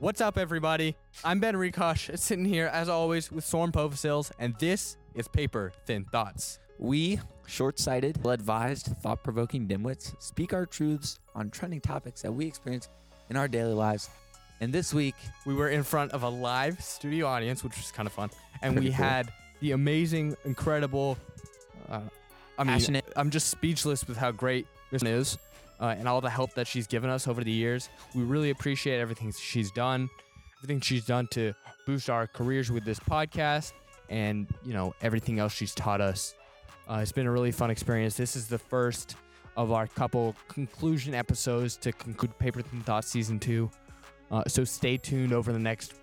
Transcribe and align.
What's 0.00 0.20
up, 0.20 0.38
everybody? 0.38 0.94
I'm 1.24 1.40
Ben 1.40 1.54
Rikosh, 1.56 2.16
sitting 2.20 2.44
here 2.44 2.66
as 2.68 2.88
always 2.88 3.32
with 3.32 3.44
Soren 3.44 3.72
Povasils, 3.72 4.30
and 4.38 4.54
this 4.58 4.96
is 5.14 5.26
Paper 5.26 5.72
Thin 5.86 6.04
Thoughts. 6.04 6.60
We, 6.78 7.18
short 7.48 7.80
sighted, 7.80 8.22
well 8.22 8.32
advised, 8.32 8.86
thought 9.02 9.24
provoking 9.24 9.66
dimwits, 9.66 10.14
speak 10.22 10.52
our 10.52 10.66
truths 10.66 11.18
on 11.34 11.50
trending 11.50 11.80
topics 11.80 12.22
that 12.22 12.30
we 12.30 12.46
experience 12.46 12.88
in 13.28 13.36
our 13.36 13.48
daily 13.48 13.74
lives. 13.74 14.08
And 14.60 14.72
this 14.72 14.94
week, 14.94 15.16
We 15.46 15.54
were 15.54 15.68
in 15.70 15.82
front 15.82 16.12
of 16.12 16.22
a 16.22 16.28
live 16.28 16.80
studio 16.82 17.26
audience, 17.26 17.64
which 17.64 17.76
was 17.76 17.90
kind 17.90 18.06
of 18.06 18.12
fun, 18.12 18.30
and 18.62 18.78
we 18.78 18.86
cool. 18.86 18.92
had 18.92 19.32
the 19.60 19.72
amazing, 19.72 20.36
incredible. 20.44 21.18
Uh, 21.88 22.00
I 22.56 22.64
mean, 22.64 22.74
Passionate. 22.74 23.12
I'm 23.16 23.30
just 23.30 23.48
speechless 23.48 24.06
with 24.06 24.16
how 24.16 24.30
great 24.30 24.66
this 24.92 25.02
is, 25.02 25.38
uh, 25.80 25.94
and 25.98 26.08
all 26.08 26.20
the 26.20 26.30
help 26.30 26.54
that 26.54 26.66
she's 26.66 26.86
given 26.86 27.10
us 27.10 27.28
over 27.28 27.42
the 27.42 27.50
years. 27.50 27.88
We 28.14 28.22
really 28.22 28.50
appreciate 28.50 29.00
everything 29.00 29.32
she's 29.32 29.70
done, 29.70 30.08
everything 30.58 30.80
she's 30.80 31.04
done 31.04 31.26
to 31.28 31.54
boost 31.86 32.10
our 32.10 32.26
careers 32.26 32.70
with 32.70 32.84
this 32.84 32.98
podcast, 32.98 33.72
and 34.08 34.46
you 34.64 34.72
know 34.72 34.94
everything 35.02 35.38
else 35.38 35.52
she's 35.52 35.74
taught 35.74 36.00
us. 36.00 36.34
Uh, 36.88 37.00
it's 37.02 37.12
been 37.12 37.26
a 37.26 37.30
really 37.30 37.52
fun 37.52 37.70
experience. 37.70 38.16
This 38.16 38.34
is 38.36 38.48
the 38.48 38.58
first 38.58 39.16
of 39.56 39.72
our 39.72 39.86
couple 39.86 40.34
conclusion 40.46 41.14
episodes 41.14 41.76
to 41.78 41.92
conclude 41.92 42.36
Paper 42.38 42.62
Thin 42.62 42.80
Thoughts 42.80 43.08
season 43.08 43.38
two. 43.38 43.70
Uh, 44.30 44.44
so 44.46 44.64
stay 44.64 44.96
tuned 44.96 45.32
over 45.32 45.52
the 45.52 45.58
next 45.58 45.94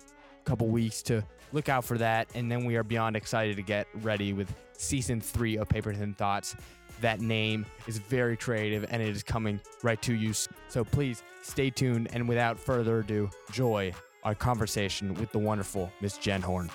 couple 0.44 0.68
weeks 0.68 1.02
to 1.02 1.24
look 1.56 1.68
out 1.70 1.84
for 1.86 1.96
that. 1.96 2.28
And 2.34 2.52
then 2.52 2.66
we 2.66 2.76
are 2.76 2.84
beyond 2.84 3.16
excited 3.16 3.56
to 3.56 3.62
get 3.62 3.88
ready 4.02 4.34
with 4.34 4.54
season 4.72 5.22
three 5.22 5.56
of 5.56 5.68
Paper 5.68 5.94
Thin 5.94 6.12
Thoughts. 6.12 6.54
That 7.00 7.20
name 7.20 7.64
is 7.86 7.96
very 7.96 8.36
creative 8.36 8.84
and 8.90 9.02
it 9.02 9.08
is 9.08 9.22
coming 9.22 9.58
right 9.82 10.00
to 10.02 10.14
you. 10.14 10.34
So 10.68 10.84
please 10.84 11.22
stay 11.42 11.70
tuned. 11.70 12.08
And 12.12 12.28
without 12.28 12.58
further 12.58 12.98
ado, 13.00 13.30
joy 13.52 13.94
our 14.22 14.34
conversation 14.34 15.14
with 15.14 15.32
the 15.32 15.38
wonderful 15.38 15.90
Miss 16.02 16.18
Jenn 16.18 16.42
Horne. 16.42 16.70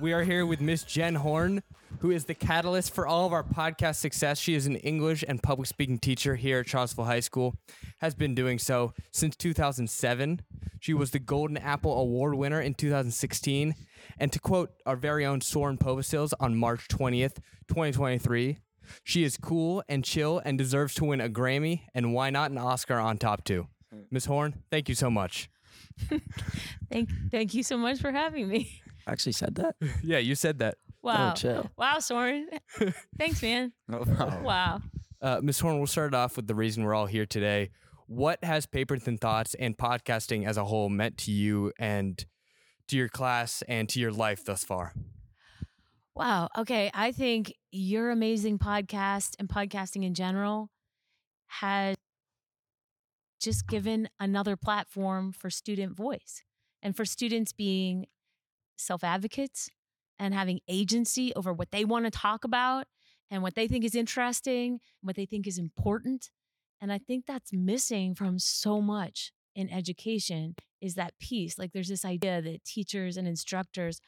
We 0.00 0.12
are 0.12 0.24
here 0.24 0.46
with 0.46 0.60
Miss 0.60 0.82
Jenn 0.82 1.14
Horne, 1.14 1.62
who 2.02 2.10
is 2.10 2.24
the 2.24 2.34
catalyst 2.34 2.92
for 2.92 3.06
all 3.06 3.26
of 3.26 3.32
our 3.32 3.44
podcast 3.44 3.94
success. 3.94 4.40
She 4.40 4.56
is 4.56 4.66
an 4.66 4.74
English 4.74 5.24
and 5.26 5.40
public 5.40 5.68
speaking 5.68 5.98
teacher 5.98 6.34
here 6.34 6.58
at 6.58 6.68
Charlottesville 6.68 7.04
High 7.04 7.20
School, 7.20 7.54
has 7.98 8.12
been 8.12 8.34
doing 8.34 8.58
so 8.58 8.92
since 9.12 9.36
2007. 9.36 10.40
She 10.80 10.94
was 10.94 11.12
the 11.12 11.20
Golden 11.20 11.56
Apple 11.56 11.96
Award 11.96 12.34
winner 12.34 12.60
in 12.60 12.74
2016. 12.74 13.76
And 14.18 14.32
to 14.32 14.40
quote 14.40 14.72
our 14.84 14.96
very 14.96 15.24
own 15.24 15.40
Soren 15.42 15.78
Povasils 15.78 16.32
on 16.40 16.56
March 16.56 16.88
20th, 16.88 17.36
2023, 17.68 18.58
she 19.04 19.22
is 19.22 19.36
cool 19.36 19.84
and 19.88 20.04
chill 20.04 20.42
and 20.44 20.58
deserves 20.58 20.94
to 20.94 21.04
win 21.04 21.20
a 21.20 21.28
Grammy 21.28 21.82
and 21.94 22.12
why 22.12 22.30
not 22.30 22.50
an 22.50 22.58
Oscar 22.58 22.98
on 22.98 23.16
top 23.16 23.44
two. 23.44 23.68
Miss 24.10 24.24
Horne, 24.24 24.64
thank 24.72 24.88
you 24.88 24.96
so 24.96 25.08
much. 25.08 25.48
Thank, 26.90 27.10
thank 27.30 27.54
you 27.54 27.62
so 27.62 27.76
much 27.76 28.00
for 28.00 28.10
having 28.10 28.48
me. 28.48 28.80
I 29.06 29.12
actually 29.12 29.32
said 29.32 29.54
that. 29.56 29.76
Yeah, 30.02 30.18
you 30.18 30.34
said 30.34 30.58
that. 30.58 30.76
Wow. 31.02 31.30
Oh, 31.30 31.34
chill. 31.34 31.70
Wow, 31.76 31.98
Soren. 31.98 32.48
Thanks, 33.18 33.42
man. 33.42 33.72
No 33.88 34.04
problem. 34.04 34.44
Wow. 34.44 34.80
Uh, 35.20 35.40
Ms. 35.42 35.60
Horne, 35.60 35.78
we'll 35.78 35.86
start 35.86 36.14
off 36.14 36.36
with 36.36 36.46
the 36.46 36.54
reason 36.54 36.84
we're 36.84 36.94
all 36.94 37.06
here 37.06 37.26
today. 37.26 37.70
What 38.06 38.42
has 38.44 38.66
Paper 38.66 38.98
Thin 38.98 39.18
Thoughts 39.18 39.54
and 39.54 39.76
podcasting 39.76 40.46
as 40.46 40.56
a 40.56 40.64
whole 40.64 40.88
meant 40.88 41.16
to 41.18 41.32
you 41.32 41.72
and 41.78 42.24
to 42.88 42.96
your 42.96 43.08
class 43.08 43.62
and 43.68 43.88
to 43.88 44.00
your 44.00 44.12
life 44.12 44.44
thus 44.44 44.64
far? 44.64 44.92
Wow. 46.14 46.48
Okay. 46.58 46.90
I 46.92 47.12
think 47.12 47.54
your 47.70 48.10
amazing 48.10 48.58
podcast 48.58 49.34
and 49.38 49.48
podcasting 49.48 50.04
in 50.04 50.14
general 50.14 50.70
has 51.46 51.96
just 53.40 53.66
given 53.66 54.08
another 54.20 54.56
platform 54.56 55.32
for 55.32 55.50
student 55.50 55.96
voice 55.96 56.42
and 56.82 56.96
for 56.96 57.04
students 57.04 57.52
being 57.52 58.06
self 58.76 59.02
advocates 59.02 59.68
and 60.18 60.34
having 60.34 60.60
agency 60.68 61.32
over 61.34 61.52
what 61.52 61.70
they 61.70 61.84
want 61.84 62.04
to 62.04 62.10
talk 62.10 62.44
about 62.44 62.86
and 63.30 63.42
what 63.42 63.54
they 63.54 63.66
think 63.66 63.84
is 63.84 63.94
interesting 63.94 64.80
what 65.00 65.16
they 65.16 65.26
think 65.26 65.46
is 65.46 65.58
important. 65.58 66.30
And 66.80 66.92
I 66.92 66.98
think 66.98 67.26
that's 67.26 67.52
missing 67.52 68.14
from 68.14 68.38
so 68.38 68.80
much 68.80 69.32
in 69.54 69.70
education 69.70 70.54
is 70.80 70.94
that 70.94 71.18
piece. 71.20 71.58
Like 71.58 71.72
there's 71.72 71.88
this 71.88 72.04
idea 72.04 72.42
that 72.42 72.64
teachers 72.64 73.16
and 73.16 73.28
instructors 73.28 74.00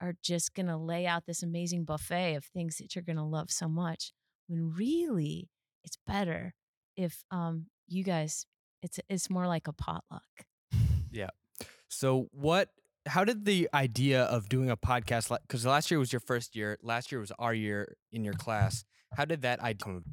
are 0.00 0.14
just 0.22 0.54
going 0.54 0.66
to 0.66 0.76
lay 0.76 1.06
out 1.06 1.26
this 1.26 1.42
amazing 1.42 1.84
buffet 1.84 2.34
of 2.34 2.44
things 2.44 2.76
that 2.76 2.94
you're 2.94 3.04
going 3.04 3.16
to 3.16 3.22
love 3.22 3.50
so 3.50 3.68
much 3.68 4.12
when 4.46 4.72
really 4.72 5.48
it's 5.84 5.98
better 6.06 6.54
if 6.96 7.24
um 7.30 7.66
you 7.86 8.02
guys 8.04 8.46
it's 8.82 8.98
it's 9.08 9.30
more 9.30 9.46
like 9.46 9.68
a 9.68 9.72
potluck. 9.72 10.22
Yeah. 11.12 11.30
So, 11.88 12.28
what, 12.30 12.68
how 13.06 13.24
did 13.24 13.44
the 13.44 13.68
idea 13.72 14.24
of 14.24 14.48
doing 14.48 14.70
a 14.70 14.76
podcast, 14.76 15.36
because 15.42 15.64
last 15.64 15.90
year 15.90 15.98
was 15.98 16.12
your 16.12 16.20
first 16.20 16.54
year, 16.54 16.78
last 16.82 17.10
year 17.10 17.20
was 17.20 17.32
our 17.38 17.54
year 17.54 17.96
in 18.12 18.24
your 18.24 18.34
class. 18.34 18.84
How 19.16 19.24
did 19.24 19.42
that 19.42 19.60
idea 19.60 19.84
come? 19.84 20.04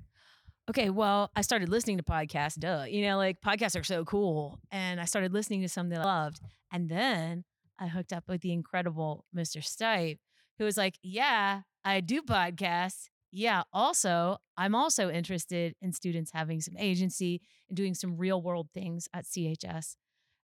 Okay, 0.69 0.89
well, 0.89 1.31
I 1.35 1.41
started 1.41 1.69
listening 1.69 1.97
to 1.97 2.03
podcasts, 2.03 2.59
duh. 2.59 2.85
You 2.89 3.03
know, 3.03 3.17
like 3.17 3.39
podcasts 3.41 3.79
are 3.79 3.83
so 3.83 4.03
cool. 4.03 4.59
And 4.69 4.99
I 4.99 5.05
started 5.05 5.31
listening 5.31 5.61
to 5.61 5.69
some 5.69 5.89
that 5.89 6.01
I 6.01 6.03
loved. 6.03 6.41
And 6.73 6.89
then 6.89 7.45
I 7.79 7.87
hooked 7.87 8.11
up 8.11 8.25
with 8.27 8.41
the 8.41 8.51
incredible 8.51 9.25
Mr. 9.35 9.57
Stipe, 9.57 10.19
who 10.57 10.65
was 10.65 10.75
like, 10.75 10.95
Yeah, 11.01 11.61
I 11.85 12.01
do 12.01 12.21
podcasts. 12.21 13.07
Yeah, 13.31 13.63
also, 13.71 14.37
I'm 14.57 14.75
also 14.75 15.09
interested 15.09 15.75
in 15.81 15.93
students 15.93 16.31
having 16.33 16.59
some 16.59 16.75
agency 16.77 17.41
and 17.69 17.77
doing 17.77 17.93
some 17.93 18.17
real 18.17 18.41
world 18.41 18.67
things 18.73 19.07
at 19.13 19.25
CHS. 19.25 19.95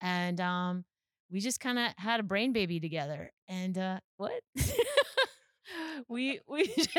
And 0.00 0.40
um, 0.40 0.84
we 1.30 1.40
just 1.40 1.60
kind 1.60 1.78
of 1.78 1.92
had 1.96 2.20
a 2.20 2.22
brain 2.22 2.52
baby 2.52 2.80
together. 2.80 3.32
And 3.48 3.76
uh, 3.76 4.00
what? 4.16 4.40
we 6.08 6.40
we 6.46 6.66
just, 6.66 6.96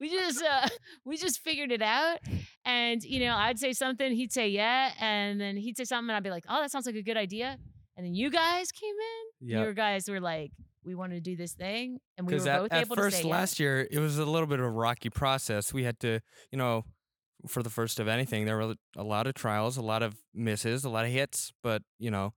we 0.00 0.10
just 0.10 0.42
uh, 0.42 0.68
we 1.04 1.16
just 1.16 1.40
figured 1.40 1.72
it 1.72 1.82
out. 1.82 2.18
And 2.64 3.02
you 3.02 3.20
know, 3.20 3.34
I'd 3.36 3.58
say 3.58 3.72
something, 3.72 4.12
he'd 4.12 4.32
say 4.32 4.48
yeah, 4.48 4.92
and 5.00 5.40
then 5.40 5.56
he'd 5.56 5.76
say 5.76 5.84
something, 5.84 6.10
and 6.10 6.16
I'd 6.16 6.22
be 6.22 6.30
like, 6.30 6.44
oh, 6.48 6.60
that 6.60 6.70
sounds 6.70 6.86
like 6.86 6.96
a 6.96 7.02
good 7.02 7.16
idea. 7.16 7.58
And 7.96 8.04
then 8.04 8.14
you 8.14 8.30
guys 8.30 8.72
came 8.72 8.94
in. 8.94 9.48
Yep. 9.48 9.66
You 9.66 9.74
guys 9.74 10.08
were 10.08 10.20
like, 10.20 10.52
we 10.84 10.94
want 10.94 11.12
to 11.12 11.20
do 11.20 11.34
this 11.36 11.52
thing, 11.52 11.98
and 12.16 12.26
we 12.26 12.34
were 12.34 12.48
at, 12.48 12.60
both 12.60 12.72
at 12.72 12.86
able 12.86 12.96
first 12.96 13.16
to 13.18 13.22
say 13.22 13.28
last 13.28 13.58
year, 13.58 13.86
it 13.90 13.98
was 13.98 14.18
a 14.18 14.24
little 14.24 14.46
bit 14.46 14.60
of 14.60 14.66
a 14.66 14.70
rocky 14.70 15.10
process. 15.10 15.72
We 15.72 15.84
had 15.84 15.98
to, 16.00 16.20
you 16.50 16.58
know, 16.58 16.84
for 17.48 17.62
the 17.62 17.70
first 17.70 18.00
of 18.00 18.08
anything, 18.08 18.44
there 18.44 18.56
were 18.56 18.74
a 18.96 19.02
lot 19.02 19.26
of 19.26 19.34
trials, 19.34 19.76
a 19.76 19.82
lot 19.82 20.02
of 20.02 20.16
misses, 20.34 20.84
a 20.84 20.90
lot 20.90 21.04
of 21.04 21.10
hits, 21.10 21.52
but 21.62 21.82
you 21.98 22.10
know, 22.10 22.34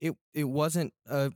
it 0.00 0.14
it 0.34 0.44
wasn't 0.44 0.92
a 1.06 1.32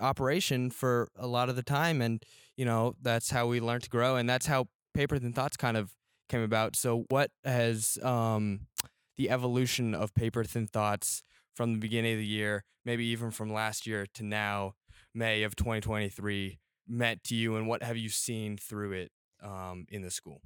operation 0.00 0.70
for 0.70 1.08
a 1.16 1.26
lot 1.26 1.48
of 1.48 1.56
the 1.56 1.62
time, 1.62 2.00
and 2.00 2.22
you 2.56 2.64
know 2.64 2.94
that's 3.00 3.30
how 3.30 3.46
we 3.46 3.60
learned 3.60 3.84
to 3.84 3.90
grow, 3.90 4.16
and 4.16 4.28
that's 4.28 4.46
how 4.46 4.68
Paper 4.92 5.18
Thin 5.18 5.32
Thoughts 5.32 5.56
kind 5.56 5.76
of 5.76 5.92
came 6.28 6.42
about. 6.42 6.76
So, 6.76 7.04
what 7.08 7.30
has 7.44 7.98
um, 8.02 8.66
the 9.16 9.30
evolution 9.30 9.94
of 9.94 10.14
Paper 10.14 10.44
Thin 10.44 10.66
Thoughts 10.66 11.22
from 11.54 11.72
the 11.72 11.78
beginning 11.78 12.14
of 12.14 12.18
the 12.18 12.26
year, 12.26 12.64
maybe 12.84 13.04
even 13.06 13.30
from 13.30 13.52
last 13.52 13.86
year 13.86 14.06
to 14.14 14.24
now, 14.24 14.74
May 15.14 15.42
of 15.42 15.56
2023, 15.56 16.58
meant 16.88 17.24
to 17.24 17.34
you, 17.34 17.56
and 17.56 17.68
what 17.68 17.82
have 17.82 17.96
you 17.96 18.08
seen 18.08 18.56
through 18.56 18.92
it 18.92 19.12
um, 19.42 19.86
in 19.88 20.02
the 20.02 20.10
school? 20.10 20.40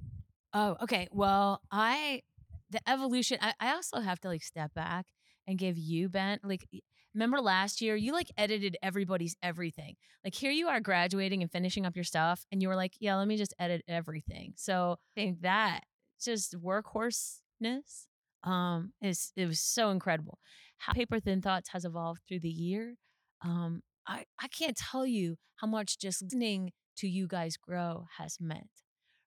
Oh, 0.53 0.77
okay. 0.81 1.07
Well, 1.11 1.61
I 1.71 2.23
the 2.69 2.87
evolution. 2.87 3.39
I, 3.41 3.53
I 3.59 3.73
also 3.73 3.99
have 3.99 4.19
to 4.21 4.27
like 4.27 4.43
step 4.43 4.73
back 4.73 5.07
and 5.47 5.57
give 5.57 5.77
you 5.77 6.09
Ben. 6.09 6.39
Like, 6.43 6.67
remember 7.13 7.41
last 7.41 7.81
year 7.81 7.95
you 7.95 8.13
like 8.13 8.31
edited 8.37 8.77
everybody's 8.81 9.35
everything. 9.41 9.95
Like 10.23 10.35
here 10.35 10.51
you 10.51 10.67
are 10.67 10.79
graduating 10.79 11.41
and 11.41 11.51
finishing 11.51 11.85
up 11.85 11.95
your 11.95 12.03
stuff, 12.03 12.45
and 12.51 12.61
you 12.61 12.67
were 12.67 12.75
like, 12.75 12.93
yeah, 12.99 13.15
let 13.15 13.27
me 13.27 13.37
just 13.37 13.53
edit 13.59 13.83
everything. 13.87 14.53
So 14.55 14.97
I 14.99 15.21
think 15.21 15.41
that 15.41 15.81
just 16.21 16.55
workhorseness 16.59 18.07
um 18.43 18.93
is 19.01 19.31
it 19.35 19.47
was 19.47 19.59
so 19.59 19.89
incredible. 19.89 20.39
How 20.77 20.93
Paper 20.93 21.19
Thin 21.19 21.41
Thoughts 21.41 21.69
has 21.69 21.85
evolved 21.85 22.21
through 22.27 22.39
the 22.39 22.49
year. 22.49 22.95
Um, 23.43 23.81
I 24.07 24.25
I 24.39 24.47
can't 24.47 24.77
tell 24.77 25.05
you 25.05 25.37
how 25.57 25.67
much 25.67 25.99
just 25.99 26.21
listening 26.21 26.71
to 26.97 27.07
you 27.07 27.27
guys 27.27 27.57
grow 27.57 28.07
has 28.17 28.37
meant 28.39 28.69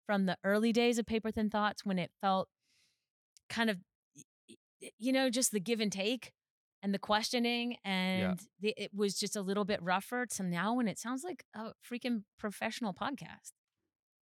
from 0.07 0.27
the 0.27 0.37
early 0.45 0.73
days 0.73 0.99
of 0.99 1.07
Paper 1.07 1.31
Thin 1.31 1.51
Thoughts 1.51 1.85
when 1.85 1.99
it 1.99 2.11
felt 2.21 2.49
kind 3.49 3.71
of, 3.71 3.79
you 4.99 5.13
know, 5.13 5.31
just 5.31 5.53
the 5.53 5.61
give 5.61 5.81
and 5.81 5.93
take 5.93 6.33
and 6.83 6.93
the 6.93 6.99
questioning, 6.99 7.77
and 7.85 8.41
the, 8.61 8.75
it 8.77 8.91
was 8.95 9.15
just 9.15 9.37
a 9.37 9.41
little 9.41 9.65
bit 9.65 9.81
rougher 9.83 10.27
to 10.27 10.43
now 10.43 10.75
when 10.75 10.89
it 10.89 10.99
sounds 10.99 11.23
like 11.25 11.45
a 11.55 11.73
freaking 11.89 12.25
professional 12.39 12.93
podcast. 12.93 13.53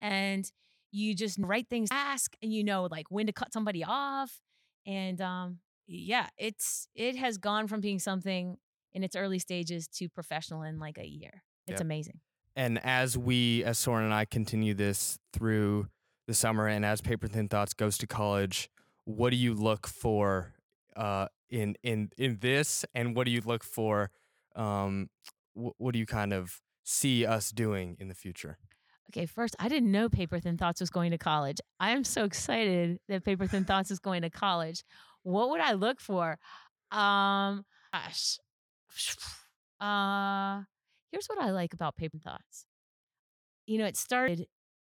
And 0.00 0.50
you 0.92 1.14
just 1.14 1.38
write 1.40 1.68
things, 1.68 1.88
ask, 1.90 2.36
and 2.42 2.52
you 2.52 2.62
know, 2.62 2.86
like 2.90 3.06
when 3.10 3.26
to 3.26 3.32
cut 3.32 3.52
somebody 3.52 3.84
off. 3.84 4.40
And 4.86 5.20
um, 5.20 5.58
yeah, 5.88 6.28
it's 6.38 6.88
it 6.94 7.16
has 7.16 7.38
gone 7.38 7.66
from 7.66 7.80
being 7.80 7.98
something 7.98 8.56
in 8.92 9.02
its 9.02 9.16
early 9.16 9.38
stages 9.38 9.88
to 9.88 10.08
professional 10.08 10.62
in 10.62 10.78
like 10.78 10.98
a 10.98 11.06
year. 11.06 11.42
It's 11.66 11.74
Yep. 11.74 11.80
amazing. 11.80 12.20
And 12.54 12.78
as 12.82 13.18
we, 13.18 13.62
as 13.64 13.78
Soren 13.78 14.04
and 14.04 14.14
I, 14.14 14.24
continue 14.24 14.72
this 14.72 15.18
through 15.32 15.88
the 16.26 16.32
summer 16.32 16.66
and 16.66 16.84
as 16.84 17.02
Paper 17.02 17.28
Thin 17.28 17.48
Thoughts 17.48 17.74
goes 17.74 17.98
to 17.98 18.06
college, 18.06 18.70
what 19.04 19.30
do 19.30 19.36
you 19.36 19.52
look 19.52 19.86
for 19.86 20.54
uh, 20.96 21.28
in 21.48 21.76
in 21.82 22.10
in 22.18 22.38
this, 22.40 22.84
and 22.94 23.14
what 23.14 23.24
do 23.26 23.30
you 23.30 23.40
look 23.44 23.62
for? 23.62 24.10
Um, 24.54 25.10
wh- 25.54 25.78
what 25.78 25.92
do 25.92 25.98
you 25.98 26.06
kind 26.06 26.32
of 26.32 26.60
see 26.84 27.26
us 27.26 27.50
doing 27.50 27.96
in 28.00 28.08
the 28.08 28.14
future? 28.14 28.58
Okay, 29.10 29.26
first, 29.26 29.54
I 29.58 29.68
didn't 29.68 29.92
know 29.92 30.08
Paper 30.08 30.40
Thin 30.40 30.56
Thoughts 30.56 30.80
was 30.80 30.90
going 30.90 31.12
to 31.12 31.18
college. 31.18 31.58
I 31.78 31.90
am 31.90 32.02
so 32.02 32.24
excited 32.24 32.98
that 33.08 33.24
Paper 33.24 33.46
Thin 33.46 33.64
Thoughts 33.64 33.90
is 33.90 34.00
going 34.00 34.22
to 34.22 34.30
college. 34.30 34.82
What 35.22 35.50
would 35.50 35.60
I 35.60 35.72
look 35.72 36.00
for? 36.00 36.38
Um, 36.90 37.64
gosh, 37.92 38.38
uh, 39.80 40.62
here's 41.12 41.26
what 41.26 41.40
I 41.40 41.50
like 41.50 41.72
about 41.72 41.96
Paper 41.96 42.18
Thoughts. 42.18 42.66
You 43.66 43.78
know, 43.78 43.86
it 43.86 43.96
started 43.96 44.46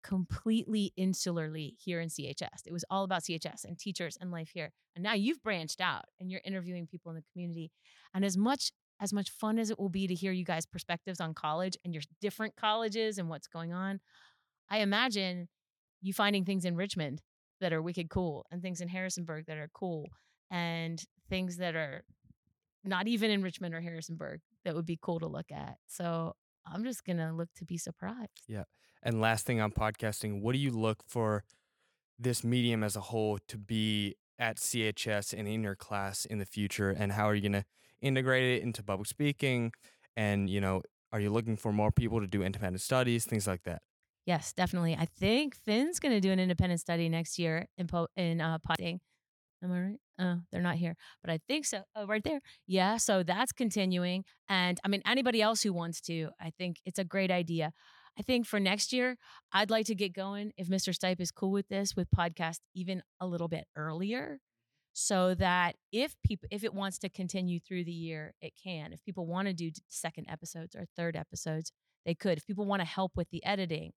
completely 0.06 0.92
insularly 0.96 1.74
here 1.78 2.00
in 2.00 2.08
CHS. 2.08 2.62
It 2.64 2.72
was 2.72 2.84
all 2.90 3.02
about 3.02 3.22
CHS 3.22 3.64
and 3.64 3.76
teachers 3.76 4.16
and 4.20 4.30
life 4.30 4.50
here. 4.54 4.70
And 4.94 5.02
now 5.02 5.14
you've 5.14 5.42
branched 5.42 5.80
out 5.80 6.04
and 6.20 6.30
you're 6.30 6.40
interviewing 6.44 6.86
people 6.86 7.10
in 7.10 7.16
the 7.16 7.24
community. 7.32 7.72
And 8.14 8.24
as 8.24 8.36
much 8.36 8.70
as 8.98 9.12
much 9.12 9.30
fun 9.30 9.58
as 9.58 9.68
it 9.68 9.78
will 9.78 9.90
be 9.90 10.06
to 10.06 10.14
hear 10.14 10.32
you 10.32 10.44
guys' 10.44 10.64
perspectives 10.64 11.20
on 11.20 11.34
college 11.34 11.76
and 11.84 11.92
your 11.92 12.02
different 12.22 12.56
colleges 12.56 13.18
and 13.18 13.28
what's 13.28 13.46
going 13.46 13.72
on, 13.72 14.00
I 14.70 14.78
imagine 14.78 15.48
you 16.00 16.14
finding 16.14 16.46
things 16.46 16.64
in 16.64 16.76
Richmond 16.76 17.20
that 17.60 17.74
are 17.74 17.82
wicked 17.82 18.08
cool 18.08 18.46
and 18.50 18.62
things 18.62 18.80
in 18.80 18.88
Harrisonburg 18.88 19.46
that 19.48 19.58
are 19.58 19.68
cool 19.74 20.06
and 20.50 21.02
things 21.28 21.58
that 21.58 21.74
are 21.74 22.04
not 22.84 23.06
even 23.06 23.30
in 23.30 23.42
Richmond 23.42 23.74
or 23.74 23.82
Harrisonburg 23.82 24.40
that 24.64 24.74
would 24.74 24.86
be 24.86 24.98
cool 25.02 25.18
to 25.18 25.26
look 25.26 25.50
at. 25.52 25.76
So 25.88 26.34
I'm 26.66 26.84
just 26.84 27.04
going 27.04 27.18
to 27.18 27.32
look 27.32 27.48
to 27.56 27.66
be 27.66 27.76
surprised. 27.76 28.44
And 29.06 29.20
last 29.20 29.46
thing 29.46 29.60
on 29.60 29.70
podcasting, 29.70 30.40
what 30.40 30.52
do 30.52 30.58
you 30.58 30.72
look 30.72 31.04
for 31.06 31.44
this 32.18 32.42
medium 32.42 32.82
as 32.82 32.96
a 32.96 33.00
whole 33.00 33.38
to 33.46 33.56
be 33.56 34.16
at 34.36 34.56
CHS 34.56 35.32
and 35.32 35.46
in 35.46 35.62
your 35.62 35.76
class 35.76 36.24
in 36.24 36.38
the 36.38 36.44
future? 36.44 36.90
And 36.90 37.12
how 37.12 37.26
are 37.26 37.34
you 37.36 37.40
going 37.40 37.62
to 37.62 37.64
integrate 38.02 38.56
it 38.58 38.64
into 38.64 38.82
public 38.82 39.06
speaking? 39.06 39.70
And, 40.16 40.50
you 40.50 40.60
know, 40.60 40.82
are 41.12 41.20
you 41.20 41.30
looking 41.30 41.56
for 41.56 41.72
more 41.72 41.92
people 41.92 42.20
to 42.20 42.26
do 42.26 42.42
independent 42.42 42.80
studies, 42.80 43.24
things 43.24 43.46
like 43.46 43.62
that? 43.62 43.80
Yes, 44.26 44.52
definitely. 44.52 44.96
I 44.98 45.06
think 45.16 45.54
Finn's 45.54 46.00
going 46.00 46.12
to 46.12 46.20
do 46.20 46.32
an 46.32 46.40
independent 46.40 46.80
study 46.80 47.08
next 47.08 47.38
year 47.38 47.68
in 47.78 47.86
po- 47.86 48.08
in 48.16 48.40
uh, 48.40 48.58
podcasting. 48.68 48.98
Am 49.62 49.70
I 49.70 49.80
right? 49.80 50.00
Oh, 50.18 50.40
they're 50.50 50.62
not 50.62 50.76
here, 50.76 50.96
but 51.22 51.30
I 51.30 51.38
think 51.46 51.64
so. 51.64 51.82
Oh, 51.94 52.06
right 52.06 52.24
there. 52.24 52.40
Yeah. 52.66 52.96
So 52.96 53.22
that's 53.22 53.52
continuing. 53.52 54.24
And 54.48 54.80
I 54.84 54.88
mean, 54.88 55.02
anybody 55.06 55.40
else 55.40 55.62
who 55.62 55.72
wants 55.72 56.00
to, 56.02 56.30
I 56.40 56.50
think 56.58 56.78
it's 56.84 56.98
a 56.98 57.04
great 57.04 57.30
idea. 57.30 57.72
I 58.18 58.22
think 58.22 58.46
for 58.46 58.58
next 58.58 58.92
year, 58.92 59.16
I'd 59.52 59.70
like 59.70 59.86
to 59.86 59.94
get 59.94 60.14
going 60.14 60.52
if 60.56 60.68
Mr. 60.68 60.96
Stipe 60.96 61.20
is 61.20 61.30
cool 61.30 61.50
with 61.50 61.68
this 61.68 61.94
with 61.94 62.08
podcast 62.16 62.60
even 62.74 63.02
a 63.20 63.26
little 63.26 63.48
bit 63.48 63.66
earlier 63.76 64.38
so 64.94 65.34
that 65.34 65.76
if 65.92 66.14
people 66.24 66.48
if 66.50 66.64
it 66.64 66.72
wants 66.72 66.98
to 67.00 67.10
continue 67.10 67.60
through 67.60 67.84
the 67.84 67.92
year, 67.92 68.32
it 68.40 68.54
can. 68.62 68.94
If 68.94 69.04
people 69.04 69.26
want 69.26 69.46
to 69.48 69.52
do 69.52 69.70
second 69.88 70.26
episodes 70.30 70.74
or 70.74 70.86
third 70.96 71.16
episodes, 71.16 71.70
they 72.06 72.14
could. 72.14 72.38
If 72.38 72.46
people 72.46 72.64
want 72.64 72.80
to 72.80 72.86
help 72.86 73.12
with 73.14 73.28
the 73.28 73.44
editing, 73.44 73.92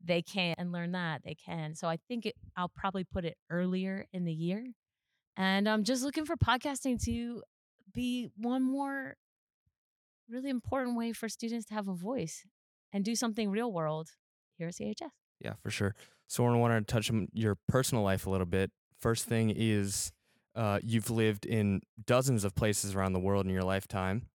they 0.00 0.22
can 0.22 0.54
and 0.58 0.70
learn 0.70 0.92
that 0.92 1.22
they 1.24 1.34
can. 1.34 1.74
So 1.74 1.88
I 1.88 1.98
think 2.08 2.26
it, 2.26 2.36
I'll 2.56 2.70
probably 2.74 3.02
put 3.02 3.24
it 3.24 3.36
earlier 3.50 4.06
in 4.12 4.24
the 4.24 4.32
year. 4.32 4.64
And 5.36 5.68
I'm 5.68 5.82
just 5.82 6.04
looking 6.04 6.24
for 6.24 6.36
podcasting 6.36 7.02
to 7.06 7.42
be 7.92 8.28
one 8.36 8.62
more 8.62 9.16
really 10.28 10.50
important 10.50 10.96
way 10.96 11.12
for 11.12 11.28
students 11.28 11.66
to 11.66 11.74
have 11.74 11.88
a 11.88 11.94
voice 11.94 12.44
and 12.92 13.04
do 13.04 13.14
something 13.14 13.50
real 13.50 13.72
world 13.72 14.10
here 14.58 14.68
at 14.68 14.74
CHS. 14.74 15.10
Yeah, 15.40 15.54
for 15.62 15.70
sure. 15.70 15.94
So 16.28 16.46
I 16.46 16.54
wanted 16.56 16.86
to 16.86 16.92
touch 16.92 17.10
on 17.10 17.28
your 17.32 17.56
personal 17.68 18.04
life 18.04 18.26
a 18.26 18.30
little 18.30 18.46
bit. 18.46 18.70
First 19.00 19.26
thing 19.26 19.50
is 19.54 20.12
uh, 20.54 20.78
you've 20.82 21.10
lived 21.10 21.44
in 21.46 21.80
dozens 22.04 22.44
of 22.44 22.54
places 22.54 22.94
around 22.94 23.12
the 23.12 23.20
world 23.20 23.44
in 23.46 23.52
your 23.52 23.64
lifetime. 23.64 24.28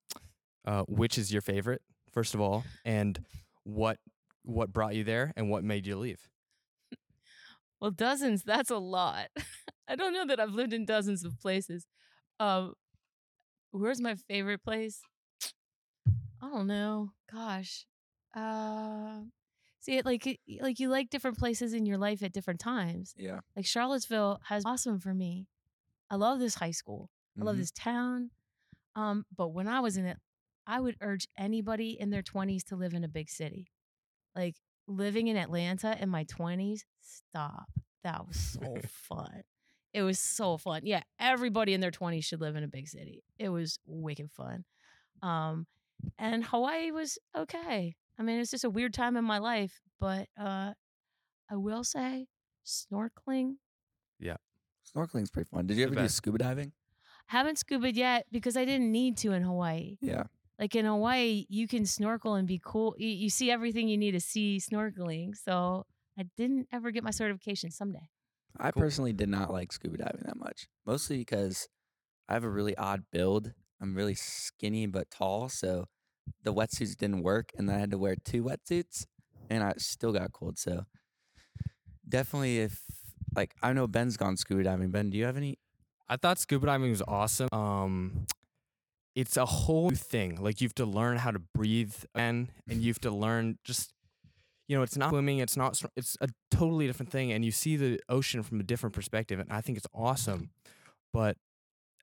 Uh, 0.67 0.83
which 0.89 1.17
is 1.17 1.31
your 1.31 1.41
favorite, 1.41 1.81
first 2.11 2.33
of 2.33 2.41
all, 2.41 2.65
and 2.83 3.23
what 3.63 3.99
what 4.43 4.73
brought 4.73 4.95
you 4.95 5.03
there 5.05 5.31
and 5.37 5.49
what 5.49 5.63
made 5.63 5.87
you 5.87 5.95
leave? 5.95 6.27
Well, 7.79 7.91
dozens, 7.91 8.43
that's 8.43 8.69
a 8.69 8.77
lot. 8.77 9.27
I 9.87 9.95
don't 9.95 10.13
know 10.13 10.25
that 10.25 10.41
I've 10.41 10.51
lived 10.51 10.73
in 10.73 10.83
dozens 10.83 11.23
of 11.23 11.39
places. 11.39 11.85
Um, 12.37 12.73
where's 13.71 14.01
my 14.01 14.15
favorite 14.15 14.61
place? 14.61 14.99
I 16.41 16.49
don't 16.49 16.67
know. 16.67 17.11
Gosh. 17.31 17.85
Uh, 18.33 19.21
see, 19.79 19.97
it 19.97 20.05
like 20.05 20.39
like 20.61 20.79
you 20.79 20.89
like 20.89 21.09
different 21.09 21.37
places 21.37 21.73
in 21.73 21.85
your 21.85 21.97
life 21.97 22.21
at 22.23 22.33
different 22.33 22.59
times. 22.59 23.13
Yeah. 23.17 23.39
Like 23.55 23.65
Charlottesville 23.65 24.39
has 24.45 24.63
awesome 24.65 24.99
for 24.99 25.13
me. 25.13 25.47
I 26.09 26.15
love 26.15 26.39
this 26.39 26.55
high 26.55 26.71
school. 26.71 27.09
I 27.39 27.43
love 27.43 27.55
Mhm. 27.55 27.59
this 27.59 27.71
town. 27.71 28.31
Um, 28.95 29.25
but 29.35 29.49
when 29.49 29.67
I 29.67 29.79
was 29.79 29.97
in 29.97 30.05
it, 30.05 30.17
I 30.65 30.79
would 30.79 30.95
urge 31.01 31.27
anybody 31.37 31.91
in 31.99 32.09
their 32.09 32.23
20s 32.23 32.63
to 32.65 32.75
live 32.75 32.93
in 32.93 33.03
a 33.03 33.07
big 33.07 33.29
city. 33.29 33.71
Like 34.35 34.55
living 34.87 35.27
in 35.27 35.37
Atlanta 35.37 36.01
in 36.01 36.09
my 36.09 36.23
20s, 36.25 36.85
stop. 37.01 37.69
That 38.03 38.27
was 38.27 38.37
so 38.39 38.59
fun. 38.89 39.43
It 39.93 40.01
was 40.03 40.19
so 40.19 40.57
fun. 40.57 40.81
Yeah, 40.85 41.03
everybody 41.19 41.73
in 41.73 41.81
their 41.81 41.91
20s 41.91 42.23
should 42.25 42.41
live 42.41 42.55
in 42.55 42.63
a 42.63 42.67
big 42.67 42.87
city. 42.87 43.23
It 43.37 43.49
was 43.49 43.79
wicked 43.85 44.31
fun. 44.31 44.65
Um, 45.21 45.67
and 46.17 46.43
Hawaii 46.45 46.91
was 46.91 47.17
okay. 47.35 47.95
I 48.19 48.23
mean, 48.23 48.39
it's 48.39 48.51
just 48.51 48.63
a 48.63 48.69
weird 48.69 48.93
time 48.93 49.15
in 49.17 49.23
my 49.23 49.37
life, 49.37 49.79
but 49.99 50.27
uh, 50.39 50.73
I 51.51 51.55
will 51.55 51.83
say 51.83 52.27
snorkeling. 52.65 53.55
Yeah. 54.19 54.37
Snorkeling's 54.95 55.29
pretty 55.29 55.49
fun. 55.49 55.67
Did 55.67 55.77
you 55.77 55.85
ever 55.85 55.95
do 55.95 56.01
best. 56.01 56.15
scuba 56.15 56.37
diving? 56.37 56.71
Haven't 57.27 57.59
scuba 57.59 57.91
yet 57.93 58.25
because 58.31 58.55
I 58.55 58.65
didn't 58.65 58.91
need 58.91 59.17
to 59.17 59.33
in 59.33 59.43
Hawaii. 59.43 59.97
Yeah. 60.01 60.23
Like 60.59 60.75
in 60.75 60.85
Hawaii, 60.85 61.45
you 61.49 61.67
can 61.67 61.85
snorkel 61.85 62.35
and 62.35 62.47
be 62.47 62.59
cool. 62.63 62.95
You, 62.97 63.09
you 63.09 63.29
see 63.29 63.51
everything 63.51 63.87
you 63.89 63.97
need 63.97 64.11
to 64.13 64.19
see 64.21 64.59
snorkeling. 64.59 65.35
So 65.35 65.85
I 66.17 66.23
didn't 66.37 66.67
ever 66.71 66.89
get 66.91 67.03
my 67.03 67.11
certification 67.11 67.69
someday. 67.69 68.09
I 68.59 68.71
Cool. 68.71 68.81
personally 68.83 69.13
did 69.13 69.29
not 69.29 69.51
like 69.51 69.71
scuba 69.71 69.97
diving 69.97 70.23
that 70.25 70.37
much, 70.37 70.67
mostly 70.85 71.17
because 71.17 71.67
I 72.27 72.33
have 72.33 72.43
a 72.43 72.49
really 72.49 72.75
odd 72.75 73.03
build. 73.11 73.53
I'm 73.79 73.93
really 73.93 74.15
skinny 74.15 74.87
but 74.87 75.11
tall, 75.11 75.49
so 75.49 75.85
the 76.43 76.53
wetsuits 76.53 76.95
didn't 76.95 77.23
work, 77.23 77.51
and 77.57 77.67
then 77.67 77.75
I 77.75 77.79
had 77.79 77.91
to 77.91 77.97
wear 77.97 78.15
two 78.15 78.43
wetsuits, 78.43 79.05
and 79.49 79.63
I 79.63 79.73
still 79.77 80.11
got 80.11 80.31
cold. 80.31 80.57
So 80.57 80.85
definitely, 82.07 82.59
if 82.59 82.81
like 83.35 83.55
I 83.61 83.73
know 83.73 83.87
Ben's 83.87 84.17
gone 84.17 84.37
scuba 84.37 84.63
diving. 84.63 84.89
Ben, 84.91 85.09
do 85.09 85.17
you 85.17 85.25
have 85.25 85.37
any? 85.37 85.59
I 86.09 86.17
thought 86.17 86.39
scuba 86.39 86.65
diving 86.65 86.89
was 86.89 87.03
awesome. 87.07 87.49
Um, 87.51 88.25
it's 89.15 89.37
a 89.37 89.45
whole 89.45 89.89
thing. 89.89 90.37
Like 90.41 90.61
you 90.61 90.67
have 90.67 90.75
to 90.75 90.85
learn 90.85 91.17
how 91.17 91.31
to 91.31 91.39
breathe 91.39 91.95
and 92.13 92.49
and 92.69 92.81
you 92.81 92.89
have 92.89 93.01
to 93.01 93.11
learn 93.11 93.57
just 93.63 93.93
you 94.67 94.75
know, 94.75 94.83
it's 94.83 94.97
not 94.97 95.11
swimming, 95.11 95.39
it's 95.39 95.55
not 95.55 95.81
it's 95.95 96.17
a 96.19 96.27
totally 96.51 96.87
different 96.87 97.11
thing 97.11 97.31
and 97.31 97.45
you 97.45 97.51
see 97.51 97.77
the 97.77 97.99
ocean 98.09 98.43
from 98.43 98.59
a 98.59 98.63
different 98.63 98.93
perspective 98.93 99.39
and 99.39 99.51
I 99.51 99.61
think 99.61 99.77
it's 99.77 99.87
awesome. 99.93 100.51
But 101.13 101.37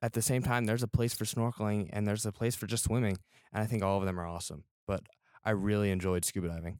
at 0.05 0.13
the 0.13 0.21
same 0.21 0.43
time 0.43 0.65
there's 0.65 0.83
a 0.83 0.87
place 0.87 1.15
for 1.15 1.25
snorkeling 1.25 1.89
and 1.91 2.07
there's 2.07 2.25
a 2.27 2.31
place 2.31 2.53
for 2.55 2.67
just 2.67 2.83
swimming 2.83 3.17
and 3.51 3.63
I 3.63 3.65
think 3.65 3.81
all 3.83 3.97
of 3.97 4.05
them 4.05 4.19
are 4.19 4.27
awesome. 4.27 4.63
But 4.85 5.01
I 5.43 5.49
really 5.51 5.89
enjoyed 5.89 6.23
scuba 6.23 6.47
diving. 6.49 6.77